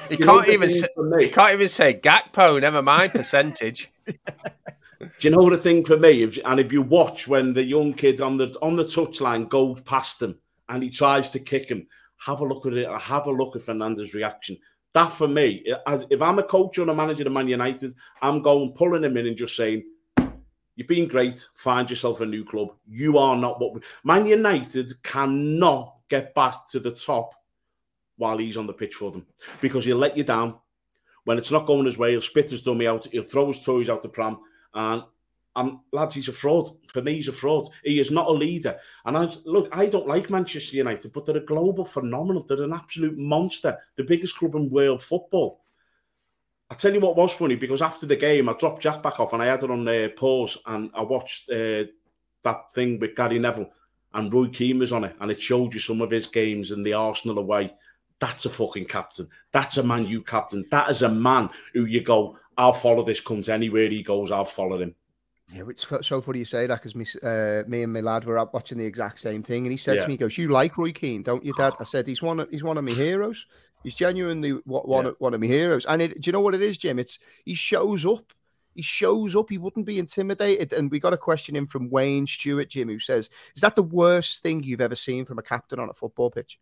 [0.09, 2.61] You, can't even say, you can't even say Gakpo.
[2.61, 3.91] Never mind percentage.
[5.19, 6.23] Do you know the thing for me?
[6.23, 9.81] If, and if you watch when the young kid on the on the touchline goes
[9.81, 10.37] past him
[10.69, 11.87] and he tries to kick him,
[12.25, 12.89] have a look at it.
[13.01, 14.57] Have a look at Fernandes's reaction.
[14.93, 18.73] That for me, if I'm a coach or a manager of Man United, I'm going
[18.73, 19.83] pulling him in and just saying,
[20.75, 21.45] "You've been great.
[21.55, 22.69] Find yourself a new club.
[22.87, 23.81] You are not what we...
[24.03, 27.33] Man United cannot get back to the top
[28.17, 29.25] while he's on the pitch for them
[29.61, 30.55] because he'll let you down.
[31.25, 33.07] When it's not going his way, he'll spit his dummy out.
[33.11, 34.37] He'll throw his toys out the pram
[34.73, 35.03] and
[35.55, 36.67] and lads, he's a fraud.
[36.87, 37.67] For me, he's a fraud.
[37.83, 38.75] He is not a leader.
[39.05, 42.43] And I look, I don't like Manchester United, but they're a global phenomenon.
[42.47, 45.61] They're an absolute monster, the biggest club in world football.
[46.71, 49.33] I tell you what was funny because after the game, I dropped Jack back off
[49.33, 51.83] and I had it on uh, pause and I watched uh,
[52.41, 53.71] that thing with Gary Neville
[54.15, 56.81] and Roy Keane was on it and it showed you some of his games in
[56.81, 57.71] the Arsenal away.
[58.19, 59.27] That's a fucking captain.
[59.51, 60.65] That's a man you captain.
[60.71, 64.31] That is a man who you go, I'll follow this cunt anywhere he goes.
[64.31, 64.95] I'll follow him.
[65.51, 68.39] Yeah, it's so funny you say that because me, uh, me and my lad were
[68.39, 70.01] up watching the exact same thing, and he said yeah.
[70.01, 72.39] to me, "He goes, you like Roy Keane, don't you, Dad?" I said, "He's one,
[72.39, 73.45] of, he's one of my heroes.
[73.83, 75.09] He's genuinely one, yeah.
[75.11, 76.97] of, one of my heroes." And it, do you know what it is, Jim?
[76.97, 78.33] It's he shows up.
[78.73, 79.49] He shows up.
[79.49, 80.73] He wouldn't be intimidated.
[80.73, 83.83] And we got a question in from Wayne Stewart, Jim, who says, "Is that the
[83.83, 86.57] worst thing you've ever seen from a captain on a football pitch?"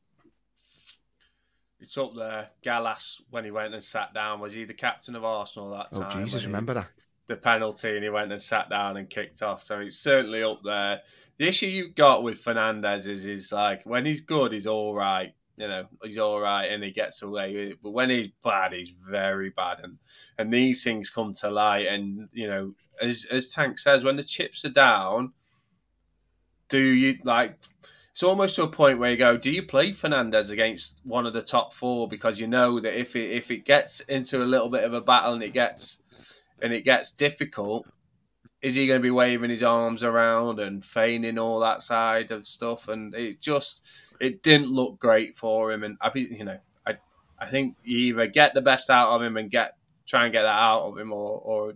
[1.82, 2.50] It's up there.
[2.62, 6.02] Gallas, when he went and sat down, was he the captain of Arsenal that oh,
[6.02, 6.22] time?
[6.22, 6.88] Oh, Jesus, remember that?
[7.28, 9.64] The penalty, and he went and sat down and kicked off.
[9.64, 11.02] So it's certainly up there.
[11.38, 15.34] The issue you've got with Fernandes is, is like when he's good, he's all right.
[15.58, 17.74] You know, he's all right and he gets away.
[17.84, 19.80] But when he's bad, he's very bad.
[19.84, 19.98] And
[20.38, 21.88] and these things come to light.
[21.88, 25.34] And you know, as as Tank says, when the chips are down,
[26.70, 27.60] do you like
[28.22, 31.34] it's almost to a point where you go, do you play Fernandes against one of
[31.34, 34.70] the top four because you know that if it if it gets into a little
[34.70, 36.00] bit of a battle and it gets
[36.62, 37.88] and it gets difficult,
[38.62, 42.46] is he going to be waving his arms around and feigning all that side of
[42.46, 42.90] stuff?
[42.90, 43.88] And it just
[44.20, 45.84] it didn't look great for him.
[45.84, 46.98] And I be you know I
[47.40, 50.44] I think you either get the best out of him and get try and get
[50.44, 51.74] that out of him, or or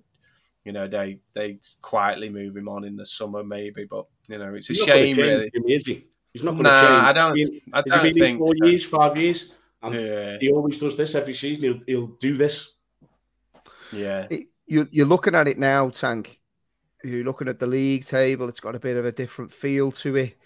[0.64, 3.86] you know they they quietly move him on in the summer maybe.
[3.86, 5.50] But you know it's a shame really.
[5.68, 6.06] is he?
[6.36, 7.04] He's not going to nah, change.
[7.06, 7.38] I don't.
[7.38, 8.66] He, I don't think four so.
[8.66, 10.38] years, five years, and yeah.
[10.38, 11.64] he always does this every season.
[11.64, 12.74] He'll he'll do this.
[13.94, 16.42] Yeah, it, you you're looking at it now, Tank.
[17.06, 18.50] You're looking at the league table.
[18.50, 20.38] It's got a bit of a different feel to it.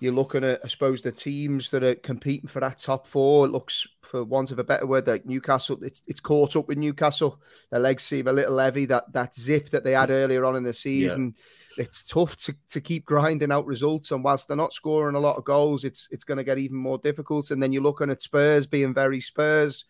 [0.00, 3.44] You're looking at, I suppose, the teams that are competing for that top four.
[3.44, 5.84] It looks, for want of a better word, like Newcastle.
[5.84, 7.38] It's it's caught up with Newcastle.
[7.70, 8.86] Their legs seem a little heavy.
[8.86, 11.34] That that zip that they had earlier on in the season.
[11.36, 11.42] Yeah
[11.78, 14.10] it's tough to, to keep grinding out results.
[14.10, 16.76] And whilst they're not scoring a lot of goals, it's it's going to get even
[16.76, 17.50] more difficult.
[17.50, 19.84] And then you're looking at Spurs being very Spurs.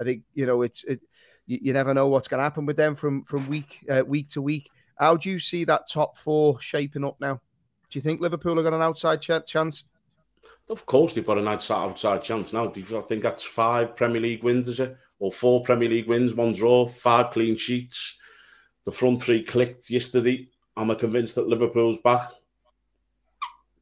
[0.00, 1.00] I think you know it's it.
[1.46, 4.28] You, you never know what's going to happen with them from from week uh, week
[4.30, 4.70] to week.
[4.98, 7.40] How do you see that top four shaping up now?
[7.90, 9.84] Do you think Liverpool have got an outside ch- chance?
[10.68, 12.68] Of course, they've got an outside chance now.
[12.68, 14.96] I think that's five Premier League wins, is it?
[15.18, 18.18] Or four Premier League wins, one draw, five clean sheets.
[18.84, 20.48] The front three clicked yesterday.
[20.78, 22.30] Am I convinced that Liverpool's back?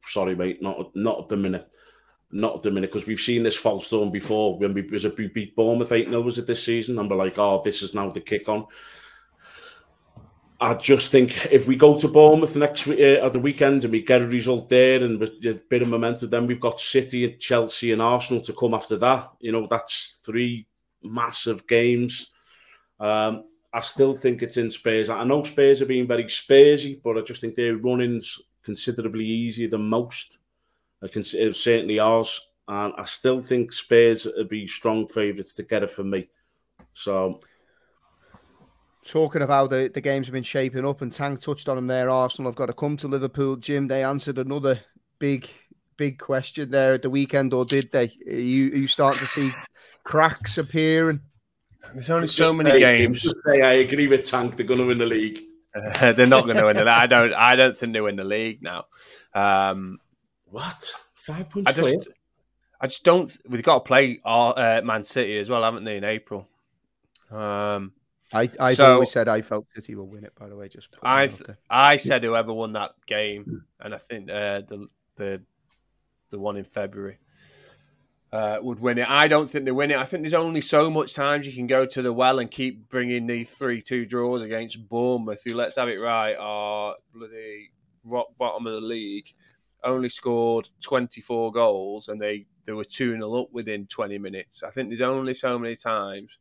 [0.03, 1.69] Sorry, mate, not not at the minute.
[2.31, 5.17] Not at the minute, because we've seen this false storm before when we, was it,
[5.17, 6.99] we beat Bournemouth 8 0 was it this season?
[6.99, 8.65] And we're like, oh, this is now the kick on.
[10.59, 13.91] I just think if we go to Bournemouth next week uh, at the weekend and
[13.91, 17.39] we get a result there and a bit of momentum, then we've got City and
[17.39, 19.29] Chelsea and Arsenal to come after that.
[19.39, 20.67] You know, that's three
[21.03, 22.31] massive games.
[22.99, 23.43] Um,
[23.73, 25.09] I still think it's in Spurs.
[25.09, 29.69] I know Spurs are being very Spursy, but I just think their running's considerably easier
[29.69, 30.39] than most.
[31.03, 35.63] I can uh, certainly ours, and I still think Spurs would be strong favourites to
[35.63, 36.27] get it for me.
[36.93, 37.41] So,
[39.05, 41.87] talking of how the, the games have been shaping up, and Tank touched on them
[41.87, 42.09] there.
[42.09, 43.57] Arsenal have got to come to Liverpool.
[43.57, 44.79] Jim, they answered another
[45.19, 45.47] big,
[45.97, 48.11] big question there at the weekend, or did they?
[48.27, 49.51] Are you, are you starting to see
[50.03, 51.21] cracks appearing?
[51.93, 53.21] There's only so many say, games.
[53.45, 54.55] Say I agree with Tank.
[54.55, 55.41] They're going to win the league.
[55.75, 56.89] Uh, they're not going to win the league.
[56.89, 57.33] I don't.
[57.33, 58.85] I don't think they win the league now.
[59.33, 59.99] Um,
[60.45, 61.71] what five points?
[61.71, 62.07] I just,
[62.81, 63.35] I just don't.
[63.47, 65.97] We've got to play our, uh, Man City as well, haven't they?
[65.97, 66.47] In April.
[67.31, 67.93] Um,
[68.33, 70.33] I I so, always said I felt City will win it.
[70.37, 71.29] By the way, just I
[71.69, 75.41] I said whoever won that game, and I think uh, the the
[76.29, 77.17] the one in February
[78.31, 79.09] uh, would win it.
[79.09, 79.97] I don't think they win it.
[79.97, 82.89] I think there's only so much times you can go to the well and keep
[82.89, 87.71] bringing these three-two draws against Bournemouth, who let's have it right are bloody
[88.03, 89.33] rock bottom of the league.
[89.83, 94.63] Only scored 24 goals and they they were two 0 up within 20 minutes.
[94.63, 96.39] I think there's only so many times.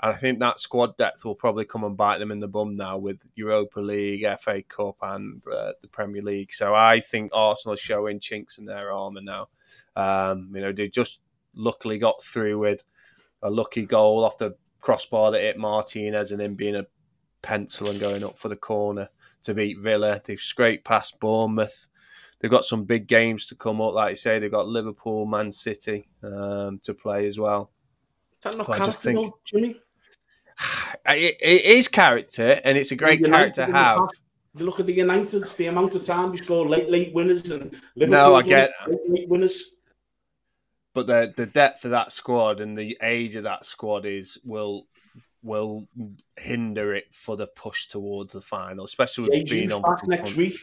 [0.00, 2.76] And I think that squad depth will probably come and bite them in the bum
[2.76, 6.52] now with Europa League, FA Cup, and uh, the Premier League.
[6.52, 9.48] So I think Arsenal showing chinks in their armour now.
[9.98, 11.20] Um, you know, they just
[11.54, 12.84] luckily got through with
[13.42, 16.86] a lucky goal off the crossbar that hit Martinez and then being a
[17.42, 19.08] pencil and going up for the corner
[19.42, 20.20] to beat Villa.
[20.24, 21.88] They've scraped past Bournemouth.
[22.38, 23.94] They've got some big games to come up.
[23.94, 27.70] Like I say, they've got Liverpool, Man City um, to play as well.
[28.44, 29.80] Is that not character, think, Jimmy?
[31.06, 34.08] It, it is character, and it's a great character to have
[34.58, 37.70] you look at the Uniteds, the amount of time you score late, late winners, and
[37.94, 39.76] Liverpool no, I get late, late winners.
[40.94, 44.86] But the the depth of that squad and the age of that squad is will
[45.42, 45.86] will
[46.36, 50.58] hinder it for the push towards the final, especially with being on next week.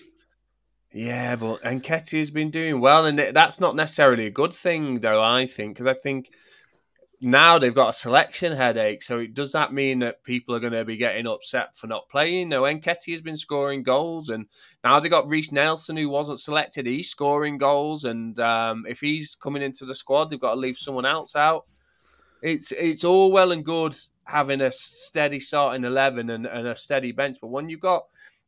[0.92, 5.22] Yeah, but Nketiah has been doing well, and that's not necessarily a good thing, though.
[5.22, 6.30] I think because I think
[7.22, 9.04] now they've got a selection headache.
[9.04, 12.50] So does that mean that people are going to be getting upset for not playing?
[12.50, 14.48] No, Nketiah has been scoring goals, and
[14.84, 16.86] now they got Reiss Nelson who wasn't selected.
[16.86, 20.78] He's scoring goals, and um, if he's coming into the squad, they've got to leave
[20.78, 21.66] someone else out.
[22.42, 27.12] It's it's all well and good having a steady starting eleven and, and a steady
[27.12, 28.06] bench, but when you've got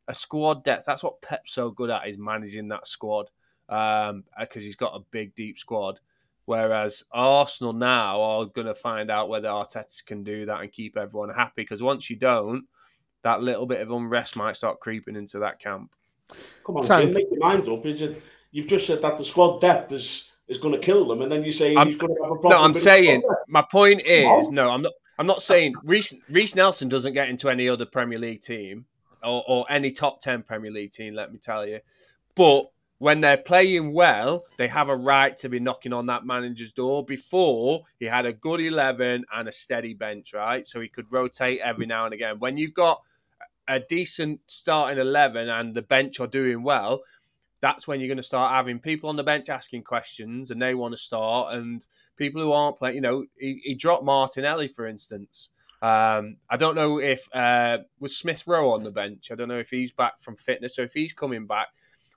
[0.08, 3.30] a squad depth, that's what Pep's so good at is managing that squad
[3.68, 6.00] because um, he's got a big deep squad
[6.48, 10.96] Whereas Arsenal now are going to find out whether Arteta can do that and keep
[10.96, 11.52] everyone happy.
[11.56, 12.64] Because once you don't,
[13.20, 15.92] that little bit of unrest might start creeping into that camp.
[16.64, 17.84] Come on, Jim, make your minds up.
[17.84, 21.20] Is it, you've just said that the squad depth is is going to kill them,
[21.20, 22.58] and then you say I'm, he's going to have a problem.
[22.58, 24.94] No, I'm saying my point is no, I'm not.
[25.18, 28.86] I'm not saying Reese, Reiss Nelson doesn't get into any other Premier League team
[29.22, 31.12] or, or any top ten Premier League team.
[31.12, 31.80] Let me tell you,
[32.34, 36.72] but when they're playing well, they have a right to be knocking on that manager's
[36.72, 37.04] door.
[37.04, 40.66] Before, he had a good 11 and a steady bench, right?
[40.66, 42.40] So he could rotate every now and again.
[42.40, 43.00] When you've got
[43.68, 47.02] a decent starting 11 and the bench are doing well,
[47.60, 50.74] that's when you're going to start having people on the bench asking questions and they
[50.74, 51.54] want to start.
[51.54, 51.86] And
[52.16, 55.50] people who aren't playing, you know, he, he dropped Martinelli, for instance.
[55.82, 59.30] Um, I don't know if uh, was Smith Rowe on the bench.
[59.30, 60.74] I don't know if he's back from fitness.
[60.74, 61.68] So if he's coming back,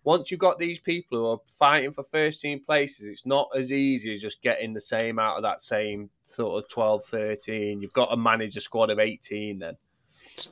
[0.04, 3.72] once you've got these people who are fighting for first team places, it's not as
[3.72, 7.82] easy as just getting the same out of that same sort of 12, 13.
[7.82, 9.78] You've got to manage a squad of 18 then.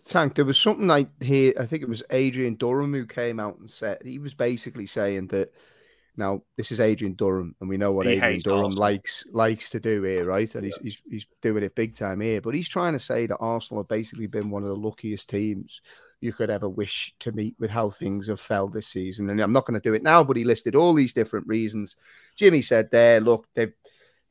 [0.06, 3.60] Tank, there was something I hear, I think it was Adrian Durham who came out
[3.60, 5.52] and said, he was basically saying that
[6.16, 8.82] now this is Adrian Durham, and we know what he Adrian Durham Arsenal.
[8.82, 10.54] likes likes to do here, right?
[10.54, 12.41] And he's, he's he's doing it big time here.
[12.41, 15.82] But he's trying to say that Arsenal have basically been one of the luckiest teams
[16.22, 19.30] you could ever wish to meet with how things have fell this season.
[19.30, 21.95] And I'm not going to do it now, but he listed all these different reasons.
[22.36, 23.70] Jimmy said there, look, they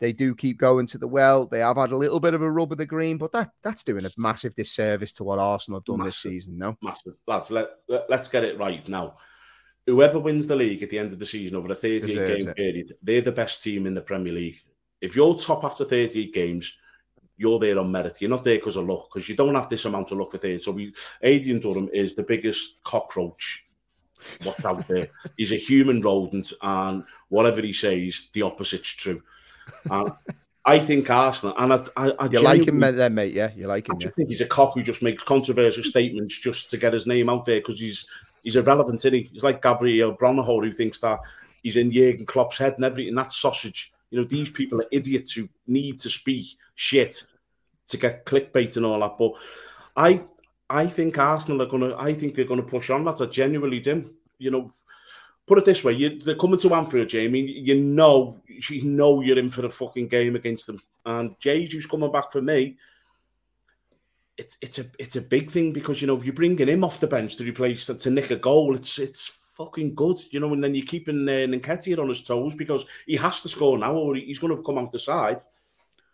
[0.01, 1.47] they do keep going to the well.
[1.47, 3.83] They have had a little bit of a rub of the green, but that that's
[3.83, 6.59] doing a massive disservice to what Arsenal have done massive, this season.
[6.59, 7.51] No, massive lads.
[7.51, 9.17] Let, let us get it right now.
[9.87, 12.57] Whoever wins the league at the end of the season over a 38 game it.
[12.57, 14.61] period, they're the best team in the Premier League.
[15.01, 16.77] If you're top after 38 games,
[17.39, 18.21] you're there on merit.
[18.21, 20.39] You're not there because of luck, because you don't have this amount of luck for
[20.39, 20.65] things.
[20.65, 23.65] So we, Adrian Durham is the biggest cockroach
[24.43, 25.09] what's out there.
[25.37, 29.23] He's a human rodent, and whatever he says, the opposite's true.
[29.91, 30.13] And
[30.65, 33.33] I think Arsenal, and I, I, I you like him then, mate.
[33.33, 33.97] Yeah, you like him.
[33.97, 34.11] I yeah.
[34.17, 37.47] think he's a cock who just makes controversial statements just to get his name out
[37.47, 38.07] there because he's
[38.43, 39.31] he's irrelevant, isn't he?
[39.33, 41.21] He's like Gabriel Agbonlahor who thinks that
[41.63, 43.15] he's in Jurgen Klopp's head and everything.
[43.15, 43.93] That's sausage.
[44.11, 47.25] You know, these people are idiots who need to speak shit
[47.89, 49.19] to get clickbait and all that.
[49.19, 49.33] But
[49.97, 50.23] I
[50.71, 53.05] I think Arsenal are gonna I think they're gonna push on.
[53.05, 54.15] That's a genuinely do.
[54.39, 54.73] You know,
[55.47, 57.41] put it this way: you, they're coming to Anfield, Jamie.
[57.41, 60.81] You know, you know you're in for a fucking game against them.
[61.05, 62.77] And Jage, who's coming back for me,
[64.37, 67.01] it's it's a it's a big thing because you know if you're bringing him off
[67.01, 70.53] the bench to replace to nick a goal, it's it's fucking good, you know.
[70.53, 73.95] And then you're keeping uh, Nketiah on his toes because he has to score now,
[73.95, 75.43] or he's going to come out the side.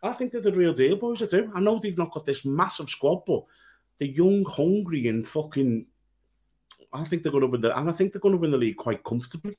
[0.05, 1.23] I think they're the real deal, boys.
[1.23, 1.51] I do.
[1.55, 3.45] I know they've not got this massive squad, but
[3.99, 5.87] they're young, hungry, and fucking.
[6.93, 8.59] I think they're going to win the, and I think they're going to win the
[8.59, 9.57] league quite comfortably.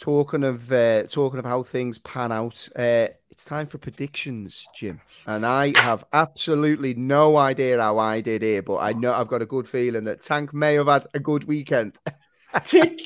[0.00, 5.00] Talking of uh, talking of how things pan out, uh, it's time for predictions, Jim.
[5.26, 9.42] And I have absolutely no idea how I did here, but I know I've got
[9.42, 11.98] a good feeling that Tank may have had a good weekend.
[12.64, 13.00] tick,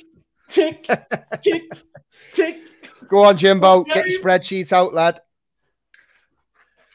[0.49, 0.89] tick,
[1.41, 1.63] tick,
[2.33, 2.57] tick.
[3.09, 3.85] Go on, Jimbo.
[3.85, 5.21] Get your spreadsheets out, lad.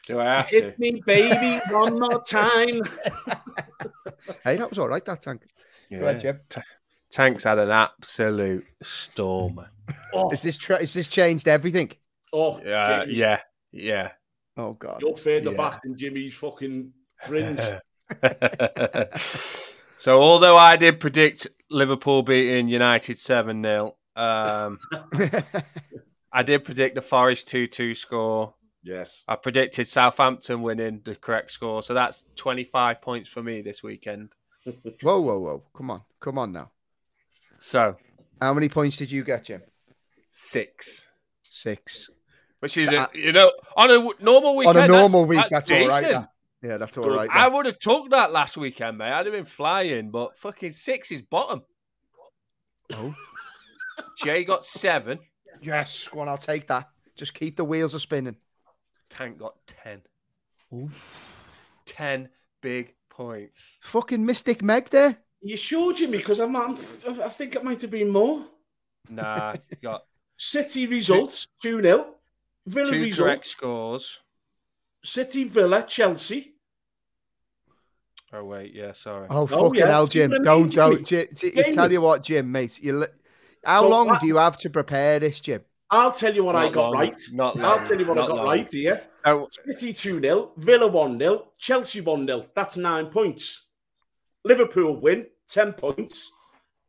[0.08, 0.80] Do I have Hit to?
[0.80, 2.80] me, baby, one more time.
[4.42, 5.42] hey, that was all right, that Tank.
[5.90, 6.40] Go ahead, Jim.
[7.10, 9.60] Tank's had an absolute storm.
[10.14, 11.92] Oh, Is this tra- is this changed everything?
[12.32, 13.40] oh Yeah, Jamie, yeah,
[13.70, 14.12] yeah.
[14.56, 15.00] Oh God.
[15.02, 15.56] You're further Yeah.
[15.56, 16.90] back than Jimmy's fucking
[17.26, 17.60] fringe.
[19.98, 24.78] so although I did predict Liverpool beating United 7 0, um,
[26.32, 28.54] I did predict the Forest 2 2 score.
[28.82, 29.22] Yes.
[29.28, 31.82] I predicted Southampton winning the correct score.
[31.82, 34.30] So that's 25 points for me this weekend.
[35.02, 35.62] whoa, whoa, whoa!
[35.76, 36.70] Come on, come on now.
[37.58, 37.96] So
[38.40, 39.62] How many points did you get, Jim?
[40.30, 41.08] six.
[41.42, 42.10] Six.
[42.60, 44.78] Which is, So a, I- you know, on a normal weekend.
[44.78, 46.02] On a normal that's, week, that's, that's, all right.
[46.04, 46.30] that.
[46.62, 47.16] Yeah, that's all Good.
[47.16, 47.30] right.
[47.32, 49.12] I would have took that last weekend, mate.
[49.12, 51.62] I'd have been flying, but fucking six is bottom.
[52.92, 53.14] Oh.
[54.16, 55.20] Jay got seven.
[55.60, 56.88] Yes, go on, I'll take that.
[57.16, 58.36] Just keep the wheels a spinning.
[59.08, 60.02] Tank got 10.
[61.86, 62.28] 10
[62.60, 63.78] big points.
[63.82, 65.16] Fucking Mystic Meg there.
[65.40, 66.18] You sure, Jimmy?
[66.18, 68.44] Because I'm, I'm, I think it might have been more.
[69.08, 70.02] Nah, you got
[70.36, 72.14] City results 2 0.
[72.66, 74.18] Villa two results correct scores.
[75.02, 76.54] City, Villa, Chelsea.
[78.32, 79.26] Oh, wait, yeah, sorry.
[79.30, 80.32] Oh, Oh, fucking yeah, hell, Jim.
[80.34, 81.06] I Don't, don't.
[81.06, 81.28] Jimmy?
[81.34, 82.78] Jim, tell you what, Jim, mate.
[82.82, 83.06] You, li-
[83.64, 85.62] how So long what- do you have to prepare this, Jim?
[85.90, 87.20] I'll tell you what I got long, right.
[87.32, 88.46] Not I'll long, tell you what I got long.
[88.46, 89.02] right here.
[89.24, 92.46] Oh, City 2 0, Villa 1 0, Chelsea 1 0.
[92.54, 93.68] That's nine points.
[94.44, 96.30] Liverpool win, 10 points.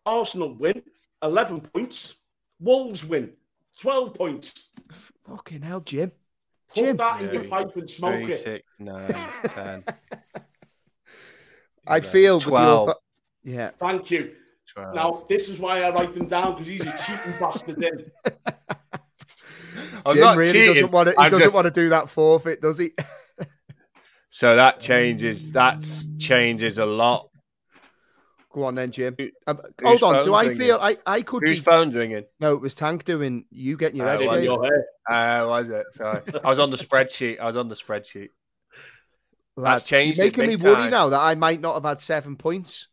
[0.05, 0.81] Arsenal win,
[1.23, 2.15] 11 points.
[2.59, 3.33] Wolves win,
[3.79, 4.69] 12 points.
[5.27, 6.11] Fucking hell, Jim.
[6.73, 6.97] Put Jim.
[6.97, 8.37] that in Yeah, your pipe and smoke three, it.
[8.39, 9.83] six, nine, ten.
[11.87, 12.89] I feel with 12.
[12.89, 12.95] fa-
[13.43, 13.69] yeah.
[13.71, 14.33] Thank you.
[14.73, 14.93] 12.
[14.95, 17.77] Now, this is why I write them down because he's a cheating bastard.
[17.77, 18.03] Then.
[18.25, 18.51] Eh?
[20.05, 20.73] I'm Jim not really cheating.
[20.75, 21.11] doesn't want to.
[21.13, 22.91] He I'm doesn't just- want to do that forfeit, does he?
[24.31, 25.53] So that changes.
[25.53, 25.83] That
[26.19, 27.29] changes a lot.
[28.51, 29.15] Go on then, Jim.
[29.17, 30.23] Who- Um, hold on.
[30.23, 30.57] Do I ringing?
[30.59, 31.63] feel I, I could Whose be?
[31.63, 32.25] phone's ringing?
[32.39, 33.45] No, it was Tank doing.
[33.49, 34.85] You getting your Uh, head well, in your hair.
[35.09, 35.83] Uh, was it?
[35.91, 37.39] Sorry, I was on the spreadsheet.
[37.39, 38.29] I was on the spreadsheet.
[39.57, 41.83] Lad, That's changed You're it making me big worry now that I might not have
[41.85, 42.87] had seven points.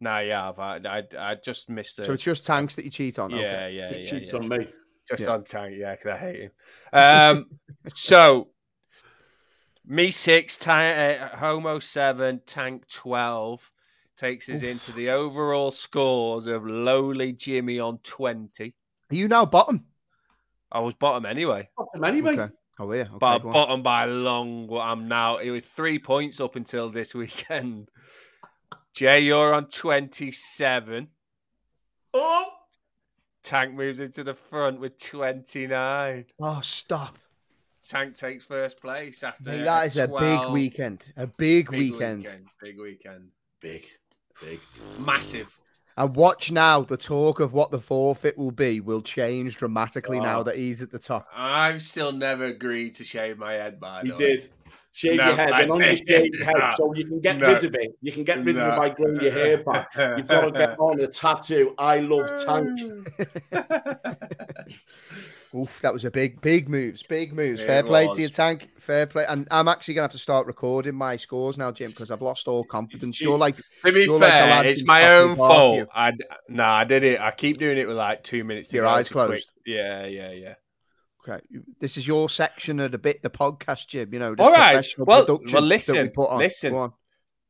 [0.00, 1.02] Nah, yeah, I've, I, I,
[1.32, 2.06] I just missed it.
[2.06, 3.30] So it's just tanks that you cheat on.
[3.30, 3.72] yeah, Okay.
[3.74, 4.38] yeah, He yeah, cheats yeah.
[4.38, 4.68] on me.
[5.08, 5.30] Just Yeah.
[5.30, 6.50] on tank, yeah, because I hate him.
[6.92, 7.46] Um,
[7.86, 8.48] so
[9.84, 10.72] me six, ta-
[11.32, 13.70] uh, Homo seven, tank twelve
[14.16, 18.74] takes us into the overall scores of lowly Jimmy on twenty.
[19.10, 19.86] Are you now bottom?
[20.70, 22.38] I was bottom anyway, Fuck him anyway.
[22.38, 22.52] Okay.
[22.80, 23.02] Oh yeah.
[23.02, 23.52] Okay, but go on.
[23.54, 24.66] bottom by a long.
[24.66, 27.90] What I'm now, it was three points up until this weekend.
[28.94, 31.08] Jay, you're on twenty-seven.
[32.12, 32.50] Oh,
[33.48, 36.26] Tank moves into the front with twenty-nine.
[36.38, 37.16] Oh, stop.
[37.82, 41.02] Tank takes first place after Mate, that is a big weekend.
[41.16, 42.24] A big, big weekend.
[42.60, 43.28] Big weekend.
[43.62, 43.86] big,
[44.42, 44.60] big.
[44.98, 45.58] Massive.
[45.96, 50.22] And watch now, the talk of what the forfeit will be will change dramatically oh.
[50.22, 50.42] now Oh.
[50.42, 51.26] that he's at the top.
[51.34, 54.36] I've still never agreed to shave my head, by You the way.
[54.36, 54.46] did.
[54.92, 57.46] Shave No, your head, I and on your shaved head, so you can get No.
[57.54, 57.92] rid of it.
[58.00, 59.88] You can get rid of it by growing your hair back.
[59.96, 61.74] You've got to get on a tattoo.
[61.78, 62.80] I love Tank.
[65.54, 67.02] Oof, that was a big, big moves.
[67.02, 67.62] Big moves.
[67.62, 68.16] It Fair play was.
[68.16, 68.68] to your Tank.
[68.78, 69.24] Fair play.
[69.26, 72.20] And I'm actually going to have to start recording my scores now, Jim, because I've
[72.20, 73.16] lost all confidence.
[73.16, 75.88] It's You're like, to be You're like fair, it's my own fault.
[75.94, 76.12] I
[76.50, 77.18] nah, I did it.
[77.20, 79.50] I keep doing it with like two minutes to Your eyes to quick- closed.
[79.64, 80.54] Yeah, yeah, yeah.
[81.28, 81.40] Okay,
[81.80, 84.12] this is your section of the bit, the podcast, Jim.
[84.12, 84.72] You know, this All right.
[84.72, 86.38] professional Well- production well, that we listen, put on.
[86.38, 86.72] listen.
[86.72, 86.92] Go on.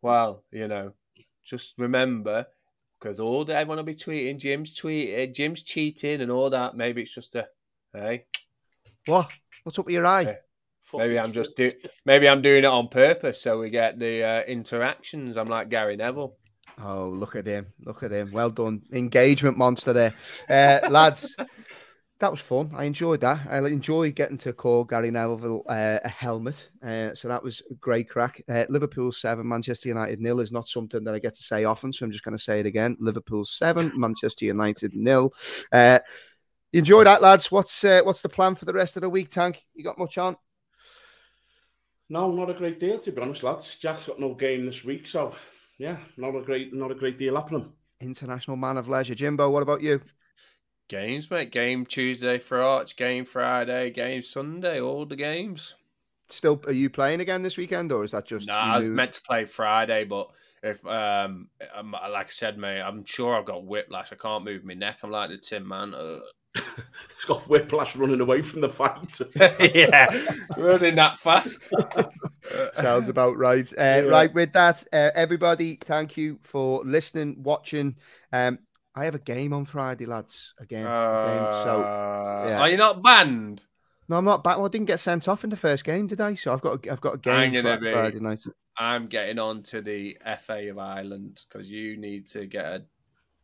[0.03, 0.93] Well, you know,
[1.45, 2.47] just remember
[3.01, 6.77] because all day everyone will be tweeting Jim's tweet, Jim's cheating and all that.
[6.77, 7.49] Maybe it's just a
[7.93, 8.25] hey.
[9.07, 9.31] What?
[9.63, 10.23] What's up with your eye?
[10.23, 10.35] Yeah.
[10.95, 11.73] Maybe I'm just do.
[12.07, 15.37] Maybe I'm doing it on purpose so we get the uh, interactions.
[15.37, 16.37] I'm like Gary Neville.
[16.83, 17.67] Oh, look at him!
[17.85, 18.31] Look at him!
[18.33, 20.15] Well done, engagement monster there,
[20.49, 21.37] uh, lads.
[22.21, 22.73] That was fun.
[22.75, 23.47] I enjoyed that.
[23.49, 26.69] I enjoy getting to call Gary Neville uh, a helmet.
[26.83, 28.43] Uh, so that was a great crack.
[28.49, 31.93] Uh, Liverpool seven, Manchester United nil is not something that I get to say often.
[31.93, 32.97] So I'm just going to say it again.
[32.99, 35.33] Liverpool seven, Manchester United nil.
[35.71, 36.01] Uh,
[36.73, 37.53] enjoy that, lads.
[37.53, 39.65] What's uh, what's the plan for the rest of the week, Tank?
[39.75, 40.37] You got much on?
[42.09, 43.77] No, not a great deal to be honest, lads.
[43.77, 45.37] Jack's got no game this week, so
[45.79, 47.73] yeah, not a great, not a great deal happening.
[48.01, 49.51] International man of leisure, Jimbo.
[49.51, 50.01] What about you?
[50.89, 51.53] Games, mate.
[51.53, 55.75] Game Tuesday for Arch, game Friday, game Sunday, all the games.
[56.31, 58.47] Still, are you playing again this weekend, or is that just?
[58.47, 60.31] No, nah, I was meant to play Friday, but
[60.63, 61.49] if um,
[61.83, 64.13] like I said, mate, I'm sure I've got whiplash.
[64.13, 64.99] I can't move my neck.
[65.03, 65.95] I'm like the Tin Man.
[66.57, 66.65] Uh,
[67.15, 69.21] He's got whiplash running away from the fight.
[69.75, 70.09] yeah,
[70.57, 71.73] running that fast.
[72.73, 73.71] Sounds about right.
[73.73, 74.01] Uh, yeah.
[74.01, 77.97] Right, with that, uh, everybody, thank you for listening, watching.
[78.33, 78.59] Um,
[78.99, 80.55] I have a game on Friday, lads.
[80.59, 81.65] Again, uh, game.
[81.65, 81.81] So,
[82.49, 82.61] yeah.
[82.61, 83.63] are you not banned?
[84.09, 84.57] No, I'm not back.
[84.57, 86.35] Well, I didn't get sent off in the first game, did I?
[86.35, 88.41] So I've got a, I've got a game Friday, Friday night.
[88.77, 92.85] I'm getting on to the FA of Ireland because you need to get a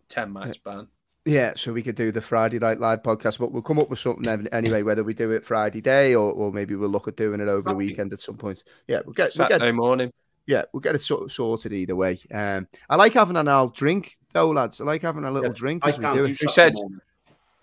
[0.09, 0.73] ten match yeah.
[0.73, 0.89] ban.
[1.27, 3.99] Yeah, so we could do the Friday Night Live podcast, but we'll come up with
[3.99, 7.41] something anyway, whether we do it Friday day or, or maybe we'll look at doing
[7.41, 8.63] it over the weekend at some point.
[8.89, 10.13] Yeah, we'll get Saturday we'll get, morning.
[10.47, 12.21] Yeah, we'll get it sort, sorted either way.
[12.31, 14.81] Um, I like having an old drink though, lads.
[14.81, 16.39] I like having a little yeah, drink as we do it.
[16.41, 16.75] Who said?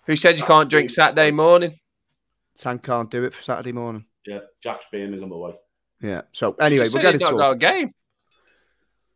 [0.06, 1.72] Who said you can't drink Saturday morning?
[2.56, 4.04] Tank can't do it for Saturday morning.
[4.26, 5.54] Yeah, Jack's being is on the way.
[6.00, 6.22] Yeah.
[6.32, 7.38] So anyway, we're get it sorted.
[7.38, 7.90] Got a game.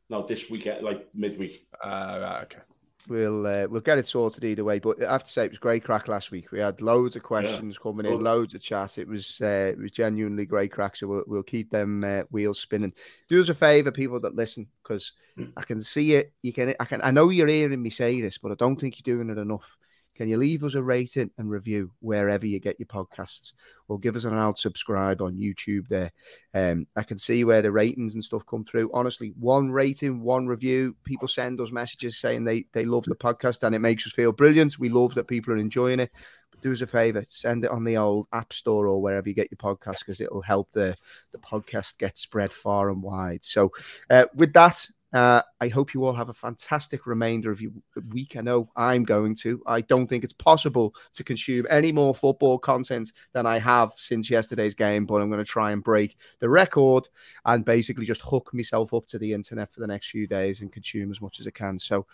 [0.08, 1.66] No, this weekend, like midweek.
[1.82, 2.60] Uh, right, okay
[3.08, 4.78] we'll uh, we'll get it sorted either way.
[4.78, 6.52] But I have to say, it was great crack last week.
[6.52, 7.82] We had loads of questions yeah.
[7.82, 8.98] coming in, loads of chat.
[8.98, 10.96] It was uh, it was genuinely great crack.
[10.96, 12.92] So we'll, we'll keep them uh, wheels spinning.
[13.28, 15.12] Do us a favor, people that listen, because
[15.56, 16.32] I can see it.
[16.42, 18.96] You can I can I know you're hearing me say this, but I don't think
[18.96, 19.76] you're doing it enough.
[20.16, 23.52] Can you leave us a rating and review wherever you get your podcasts,
[23.88, 25.88] or give us an out subscribe on YouTube?
[25.88, 26.10] There,
[26.54, 28.90] um, I can see where the ratings and stuff come through.
[28.94, 30.96] Honestly, one rating, one review.
[31.04, 34.32] People send us messages saying they they love the podcast and it makes us feel
[34.32, 34.78] brilliant.
[34.78, 36.10] We love that people are enjoying it.
[36.50, 39.34] But do us a favor, send it on the old app store or wherever you
[39.34, 40.96] get your podcast because it'll help the
[41.32, 43.44] the podcast get spread far and wide.
[43.44, 43.72] So,
[44.08, 47.72] uh, with that, uh, I hope you all have a fantastic remainder of your
[48.10, 48.36] week.
[48.36, 49.62] I know I'm going to.
[49.66, 54.28] I don't think it's possible to consume any more football content than I have since
[54.28, 57.08] yesterday's game, but I'm going to try and break the record
[57.46, 60.70] and basically just hook myself up to the internet for the next few days and
[60.70, 61.78] consume as much as I can.
[61.78, 62.06] So,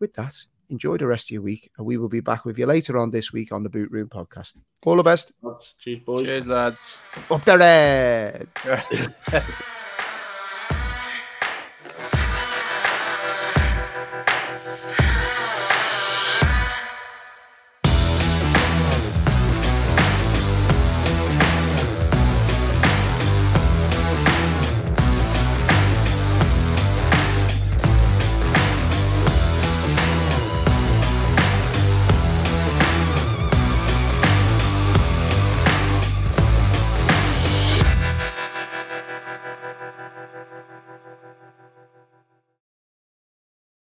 [0.00, 0.34] with that,
[0.70, 3.10] enjoy the rest of your week, and we will be back with you later on
[3.10, 4.54] this week on the Boot Room podcast.
[4.86, 5.32] All the best.
[5.78, 6.24] Cheers, boys.
[6.24, 7.00] Cheers, lads.
[7.30, 9.08] Up the Reds.